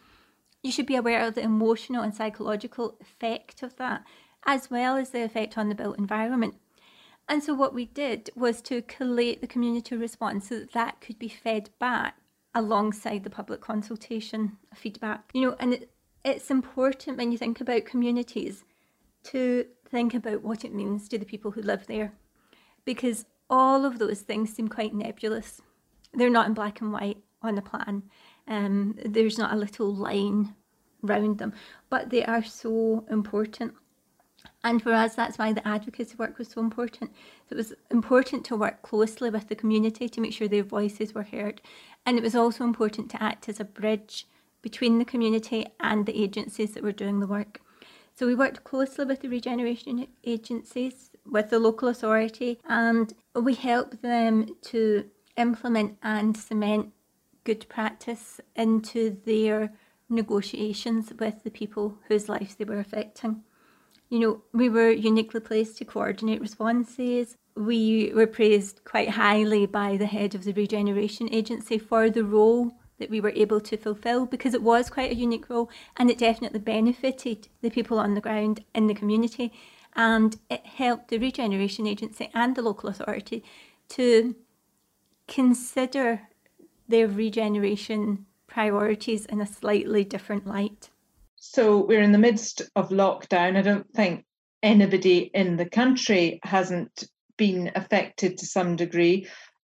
You 0.64 0.72
should 0.72 0.86
be 0.86 0.96
aware 0.96 1.26
of 1.26 1.36
the 1.36 1.42
emotional 1.42 2.02
and 2.02 2.14
psychological 2.14 2.98
effect 3.00 3.62
of 3.64 3.76
that, 3.78 4.04
as 4.46 4.70
well 4.70 4.98
as 4.98 5.10
the 5.10 5.24
effect 5.24 5.58
on 5.58 5.70
the 5.70 5.76
built 5.76 5.98
environment. 5.98 6.56
And 7.30 7.44
so, 7.44 7.54
what 7.54 7.74
we 7.74 7.86
did 7.86 8.30
was 8.36 8.62
to 8.64 8.82
collate 8.82 9.42
the 9.42 9.48
community 9.48 9.96
response 9.98 10.50
so 10.50 10.60
that 10.60 10.72
that 10.74 11.02
could 11.02 11.20
be 11.20 11.28
fed 11.28 11.70
back 11.80 12.18
alongside 12.56 13.24
the 13.24 13.30
public 13.30 13.62
consultation 13.62 14.58
feedback. 14.74 15.30
You 15.34 15.42
know, 15.42 15.56
and 15.60 15.74
it, 15.74 15.92
it's 16.24 16.50
important 16.50 17.18
when 17.18 17.32
you 17.32 17.38
think 17.38 17.60
about 17.60 17.86
communities 17.86 18.64
to 19.24 19.66
think 19.90 20.14
about 20.14 20.42
what 20.42 20.64
it 20.64 20.74
means 20.74 21.08
to 21.10 21.18
the 21.18 21.26
people 21.26 21.52
who 21.52 21.62
live 21.62 21.88
there 21.88 22.14
because 22.86 23.26
all 23.50 23.86
of 23.86 24.00
those 24.00 24.22
things 24.22 24.54
seem 24.54 24.68
quite 24.68 24.94
nebulous. 24.94 25.62
They're 26.14 26.30
not 26.30 26.48
in 26.48 26.54
black 26.54 26.82
and 26.82 26.92
white 26.92 27.18
on 27.42 27.56
the 27.56 27.62
plan. 27.62 28.04
Um, 28.48 28.98
there's 29.06 29.38
not 29.38 29.54
a 29.54 29.58
little 29.58 29.94
line 29.94 30.56
round 31.02 31.38
them, 31.38 31.54
but 31.90 32.10
they 32.10 32.26
are 32.26 32.44
so 32.44 33.06
important. 33.10 33.74
And 34.68 34.84
for 34.84 34.92
us, 34.92 35.16
that's 35.16 35.38
why 35.38 35.54
the 35.54 35.66
advocacy 35.66 36.18
work 36.18 36.38
was 36.38 36.50
so 36.50 36.60
important. 36.60 37.14
It 37.50 37.56
was 37.56 37.74
important 37.90 38.44
to 38.46 38.58
work 38.58 38.82
closely 38.82 39.30
with 39.30 39.48
the 39.48 39.56
community 39.56 40.10
to 40.10 40.20
make 40.20 40.34
sure 40.34 40.50
their 40.50 40.62
voices 40.62 41.16
were 41.16 41.24
heard. 41.24 41.62
And 42.06 42.18
it 42.18 42.22
was 42.22 42.36
also 42.36 42.66
important 42.66 43.10
to 43.12 43.24
act 43.24 43.48
as 43.48 43.62
a 43.62 43.64
bridge 43.64 44.28
between 44.62 45.00
the 45.00 45.06
community 45.06 45.68
and 45.80 46.06
the 46.06 46.22
agencies 46.22 46.74
that 46.74 46.84
were 46.84 46.92
doing 46.92 47.22
the 47.22 47.28
work. 47.28 47.62
So 48.14 48.28
we 48.28 48.36
worked 48.36 48.66
closely 48.66 49.06
with 49.06 49.22
the 49.22 49.30
regeneration 49.30 50.06
agencies, 50.26 51.12
with 51.26 51.50
the 51.50 51.60
local 51.60 51.88
authority, 51.88 52.60
and 52.68 53.14
we 53.34 53.54
helped 53.54 54.02
them 54.02 54.48
to 54.64 55.06
implement 55.38 55.98
and 56.04 56.36
cement 56.36 56.92
good 57.46 57.70
practice 57.70 58.42
into 58.54 59.16
their 59.26 59.72
negotiations 60.10 61.14
with 61.18 61.46
the 61.46 61.52
people 61.52 62.00
whose 62.10 62.28
lives 62.28 62.56
they 62.56 62.66
were 62.66 62.80
affecting. 62.80 63.44
You 64.10 64.20
know, 64.20 64.42
we 64.54 64.70
were 64.70 64.92
uniquely 64.92 65.40
placed 65.40 65.78
to 65.78 65.86
coordinate 65.86 66.42
responses. 66.42 67.36
We 67.56 68.12
were 68.14 68.28
praised 68.28 68.82
quite 68.86 69.10
highly 69.10 69.66
by 69.66 69.98
the 69.98 70.06
head 70.06 70.34
of 70.34 70.44
the 70.44 70.54
Regeneration 70.54 71.28
Agency 71.34 71.78
for 71.78 72.10
the 72.10 72.24
role 72.24 72.72
that 73.00 73.10
we 73.10 73.22
were 73.22 73.34
able 73.36 73.60
to 73.62 73.78
fulfill 73.78 74.26
because 74.26 74.54
it 74.54 74.64
was 74.64 74.90
quite 74.90 75.12
a 75.12 75.16
unique 75.16 75.50
role 75.50 75.70
and 75.98 76.10
it 76.10 76.18
definitely 76.18 76.60
benefited 76.60 77.48
the 77.62 77.70
people 77.70 78.00
on 78.00 78.16
the 78.16 78.22
ground 78.22 78.64
in 78.74 78.88
the 78.88 78.94
community 78.94 79.52
and 79.96 80.38
it 80.50 80.66
helped 80.66 81.10
the 81.10 81.18
Regeneration 81.18 81.86
Agency 81.86 82.30
and 82.34 82.56
the 82.56 82.62
local 82.62 82.90
authority 82.90 83.44
to 83.90 84.36
consider 85.28 86.22
their 86.88 87.08
regeneration 87.08 88.26
priorities 88.48 89.26
in 89.26 89.42
a 89.42 89.46
slightly 89.46 90.04
different 90.04 90.48
light. 90.48 90.90
So 91.54 91.86
we're 91.86 92.02
in 92.02 92.12
the 92.12 92.18
midst 92.18 92.62
of 92.76 92.90
lockdown. 92.90 93.58
I 93.58 93.62
don't 93.62 93.90
think 93.94 94.26
anybody 94.62 95.32
in 95.34 95.56
the 95.56 95.70
country 95.70 96.40
hasn't 96.44 97.06
been 97.38 97.72
affected 97.76 98.38
to 98.38 98.46
some 98.46 98.76
degree 98.76 99.28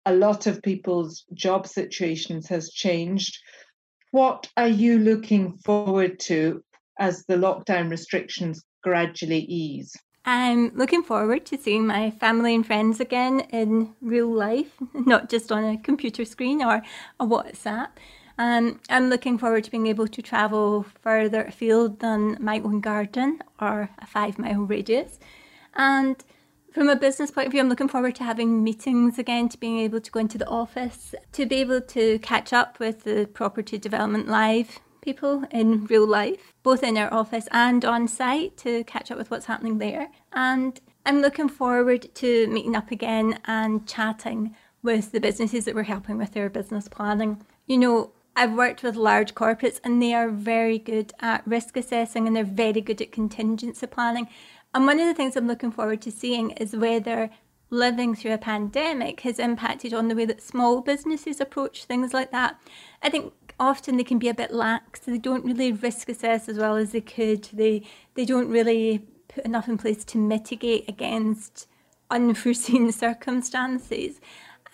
a 0.06 0.14
lot 0.14 0.46
of 0.46 0.62
people's 0.62 1.24
job 1.34 1.66
situations 1.66 2.48
has 2.48 2.70
changed. 2.70 3.38
What 4.12 4.48
are 4.56 4.68
you 4.68 4.98
looking 4.98 5.58
forward 5.58 6.20
to 6.20 6.62
as 6.98 7.24
the 7.26 7.34
lockdown 7.34 7.90
restrictions 7.90 8.64
gradually 8.82 9.40
ease? 9.40 9.94
I'm 10.24 10.74
looking 10.74 11.02
forward 11.02 11.44
to 11.46 11.58
seeing 11.58 11.86
my 11.86 12.10
family 12.12 12.54
and 12.54 12.66
friends 12.66 13.00
again 13.00 13.40
in 13.50 13.94
real 14.00 14.32
life, 14.32 14.72
not 14.94 15.28
just 15.28 15.52
on 15.52 15.64
a 15.64 15.76
computer 15.76 16.24
screen 16.24 16.62
or 16.62 16.82
a 17.20 17.26
WhatsApp. 17.26 17.88
Um, 18.38 18.80
I'm 18.90 19.08
looking 19.08 19.38
forward 19.38 19.64
to 19.64 19.70
being 19.70 19.86
able 19.86 20.08
to 20.08 20.22
travel 20.22 20.84
further 21.00 21.44
afield 21.44 22.00
than 22.00 22.36
my 22.40 22.60
own 22.60 22.80
garden 22.80 23.42
or 23.60 23.90
a 23.98 24.06
five 24.06 24.38
mile 24.38 24.60
radius. 24.60 25.18
And 25.74 26.22
from 26.72 26.90
a 26.90 26.96
business 26.96 27.30
point 27.30 27.46
of 27.46 27.52
view, 27.52 27.60
I'm 27.60 27.70
looking 27.70 27.88
forward 27.88 28.14
to 28.16 28.24
having 28.24 28.62
meetings 28.62 29.18
again, 29.18 29.48
to 29.48 29.58
being 29.58 29.78
able 29.78 30.00
to 30.00 30.10
go 30.10 30.20
into 30.20 30.36
the 30.36 30.46
office, 30.48 31.14
to 31.32 31.46
be 31.46 31.56
able 31.56 31.80
to 31.80 32.18
catch 32.18 32.52
up 32.52 32.78
with 32.78 33.04
the 33.04 33.26
Property 33.32 33.78
Development 33.78 34.28
Live 34.28 34.80
people 35.00 35.44
in 35.50 35.86
real 35.86 36.06
life, 36.06 36.52
both 36.62 36.82
in 36.82 36.98
our 36.98 37.12
office 37.14 37.48
and 37.52 37.84
on 37.84 38.08
site, 38.08 38.56
to 38.58 38.84
catch 38.84 39.10
up 39.10 39.16
with 39.16 39.30
what's 39.30 39.46
happening 39.46 39.78
there. 39.78 40.08
And 40.32 40.78
I'm 41.06 41.22
looking 41.22 41.48
forward 41.48 42.14
to 42.16 42.46
meeting 42.48 42.76
up 42.76 42.90
again 42.90 43.38
and 43.46 43.86
chatting 43.86 44.54
with 44.82 45.12
the 45.12 45.20
businesses 45.20 45.64
that 45.64 45.74
we're 45.74 45.84
helping 45.84 46.18
with 46.18 46.32
their 46.32 46.50
business 46.50 46.88
planning. 46.88 47.42
You 47.66 47.78
know, 47.78 48.12
I've 48.38 48.52
worked 48.52 48.82
with 48.82 48.96
large 48.96 49.34
corporates 49.34 49.80
and 49.82 50.00
they 50.00 50.12
are 50.12 50.28
very 50.28 50.78
good 50.78 51.14
at 51.20 51.46
risk 51.46 51.74
assessing 51.76 52.26
and 52.26 52.36
they're 52.36 52.44
very 52.44 52.82
good 52.82 53.00
at 53.00 53.10
contingency 53.10 53.86
planning. 53.86 54.28
And 54.74 54.84
one 54.84 55.00
of 55.00 55.06
the 55.06 55.14
things 55.14 55.36
I'm 55.36 55.46
looking 55.46 55.72
forward 55.72 56.02
to 56.02 56.10
seeing 56.10 56.50
is 56.50 56.76
whether 56.76 57.30
living 57.70 58.14
through 58.14 58.34
a 58.34 58.38
pandemic 58.38 59.20
has 59.20 59.38
impacted 59.38 59.94
on 59.94 60.08
the 60.08 60.14
way 60.14 60.26
that 60.26 60.42
small 60.42 60.82
businesses 60.82 61.40
approach 61.40 61.84
things 61.84 62.12
like 62.12 62.30
that. 62.30 62.60
I 63.02 63.08
think 63.08 63.32
often 63.58 63.96
they 63.96 64.04
can 64.04 64.18
be 64.18 64.28
a 64.28 64.34
bit 64.34 64.52
lax. 64.52 65.00
They 65.00 65.16
don't 65.16 65.44
really 65.44 65.72
risk 65.72 66.10
assess 66.10 66.46
as 66.46 66.58
well 66.58 66.76
as 66.76 66.92
they 66.92 67.00
could. 67.00 67.44
They 67.52 67.82
they 68.14 68.26
don't 68.26 68.50
really 68.50 69.06
put 69.28 69.46
enough 69.46 69.66
in 69.66 69.78
place 69.78 70.04
to 70.04 70.18
mitigate 70.18 70.86
against 70.88 71.66
unforeseen 72.10 72.92
circumstances. 73.04 74.20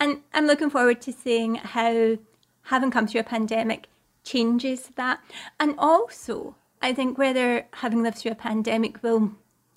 And 0.01 0.21
I'm 0.33 0.47
looking 0.47 0.69
forward 0.69 1.01
to 1.03 1.13
seeing 1.13 1.55
how 1.55 2.17
having 2.63 2.91
come 2.91 3.07
through 3.07 3.21
a 3.21 3.25
pandemic 3.25 3.87
changes 4.23 4.89
that. 4.95 5.19
And 5.59 5.75
also, 5.77 6.55
I 6.81 6.93
think 6.93 7.17
whether 7.17 7.67
having 7.73 8.03
lived 8.03 8.17
through 8.17 8.31
a 8.31 8.35
pandemic 8.35 9.01
will 9.03 9.33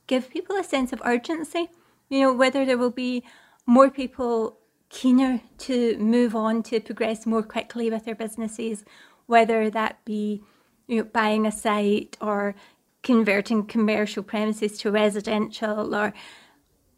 give 0.06 0.30
people 0.30 0.56
a 0.56 0.64
sense 0.64 0.92
of 0.92 1.02
urgency 1.04 1.68
you 2.08 2.20
know, 2.20 2.32
whether 2.32 2.64
there 2.64 2.78
will 2.78 2.90
be 2.90 3.24
more 3.66 3.90
people 3.90 4.58
keener 4.88 5.40
to 5.58 5.96
move 5.98 6.36
on 6.36 6.62
to 6.62 6.80
progress 6.80 7.26
more 7.26 7.42
quickly 7.42 7.90
with 7.90 8.04
their 8.04 8.14
businesses, 8.14 8.84
whether 9.26 9.68
that 9.70 10.04
be 10.04 10.42
you 10.86 10.98
know, 10.98 11.04
buying 11.04 11.46
a 11.46 11.52
site 11.52 12.16
or 12.20 12.54
converting 13.02 13.66
commercial 13.66 14.22
premises 14.22 14.78
to 14.78 14.90
residential 14.90 15.94
or 15.94 16.12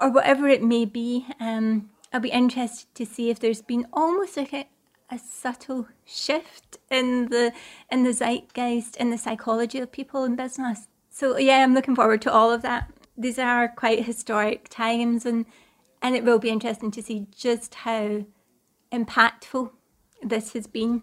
or 0.00 0.10
whatever 0.10 0.48
it 0.48 0.62
may 0.62 0.84
be. 0.84 1.26
Um, 1.40 1.90
I'll 2.12 2.20
be 2.20 2.30
interested 2.30 2.94
to 2.94 3.04
see 3.04 3.30
if 3.30 3.40
there's 3.40 3.62
been 3.62 3.86
almost 3.92 4.36
like 4.36 4.52
a, 4.52 4.68
a 5.10 5.18
subtle 5.18 5.88
shift 6.04 6.78
in 6.90 7.26
the 7.26 7.52
in 7.90 8.04
the 8.04 8.12
zeitgeist 8.12 8.96
in 8.96 9.10
the 9.10 9.18
psychology 9.18 9.78
of 9.78 9.92
people 9.92 10.24
in 10.24 10.36
business. 10.36 10.88
So 11.10 11.36
yeah, 11.38 11.58
I'm 11.64 11.74
looking 11.74 11.96
forward 11.96 12.22
to 12.22 12.32
all 12.32 12.50
of 12.50 12.62
that 12.62 12.90
these 13.18 13.38
are 13.38 13.68
quite 13.68 14.04
historic 14.04 14.68
times 14.68 15.26
and 15.26 15.44
and 16.00 16.14
it 16.14 16.22
will 16.24 16.38
be 16.38 16.48
interesting 16.48 16.92
to 16.92 17.02
see 17.02 17.26
just 17.36 17.74
how 17.74 18.24
impactful 18.92 19.70
this 20.22 20.52
has 20.52 20.68
been 20.68 21.02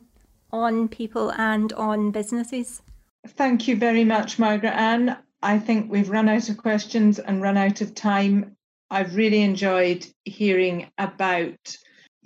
on 0.52 0.88
people 0.88 1.34
and 1.34 1.74
on 1.74 2.12
businesses. 2.12 2.82
Thank 3.28 3.68
you 3.68 3.76
very 3.76 4.06
much, 4.06 4.39
Margaret 4.39 4.74
Ann. 4.74 5.18
I 5.44 5.60
think 5.60 5.91
we've 5.91 6.10
run 6.10 6.30
out 6.30 6.48
of 6.48 6.56
questions 6.56 7.20
and 7.20 7.41
run 7.41 7.58
out 7.58 7.82
of 7.82 7.94
time. 7.94 8.56
I've 8.89 9.18
really 9.18 9.41
enjoyed 9.41 10.08
hearing 10.24 10.89
about 10.98 11.78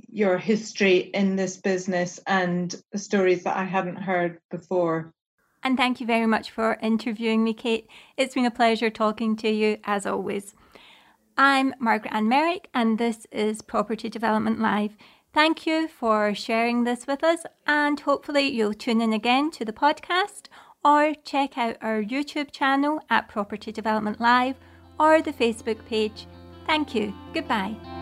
your 0.07 0.37
history 0.37 0.97
in 0.97 1.35
this 1.35 1.57
business 1.57 2.19
and 2.27 2.75
the 2.91 2.97
stories 2.97 3.43
that 3.43 3.57
I 3.57 3.63
hadn't 3.63 3.97
heard 3.97 4.39
before. 4.49 5.13
And 5.63 5.77
thank 5.77 5.99
you 5.99 6.07
very 6.07 6.25
much 6.25 6.51
for 6.51 6.77
interviewing 6.81 7.43
me, 7.43 7.53
Kate. 7.53 7.87
It's 8.17 8.33
been 8.33 8.45
a 8.45 8.51
pleasure 8.51 8.89
talking 8.89 9.35
to 9.37 9.49
you 9.49 9.77
as 9.83 10.05
always. 10.05 10.55
I'm 11.37 11.73
Margaret 11.79 12.13
Ann 12.13 12.27
Merrick, 12.27 12.67
and 12.73 12.97
this 12.97 13.25
is 13.31 13.61
Property 13.61 14.09
Development 14.09 14.59
Live. 14.59 14.95
Thank 15.33 15.65
you 15.65 15.87
for 15.87 16.33
sharing 16.33 16.83
this 16.83 17.07
with 17.07 17.23
us, 17.23 17.43
and 17.67 17.99
hopefully, 17.99 18.47
you'll 18.47 18.73
tune 18.73 18.99
in 18.99 19.13
again 19.13 19.51
to 19.51 19.63
the 19.63 19.73
podcast 19.73 20.47
or 20.83 21.13
check 21.23 21.57
out 21.57 21.77
our 21.81 22.01
YouTube 22.01 22.51
channel 22.51 22.99
at 23.09 23.29
Property 23.29 23.71
Development 23.71 24.19
Live 24.19 24.55
or 24.99 25.21
the 25.21 25.33
Facebook 25.33 25.85
page. 25.85 26.27
Thank 26.65 26.93
you. 26.95 27.13
Goodbye. 27.33 27.98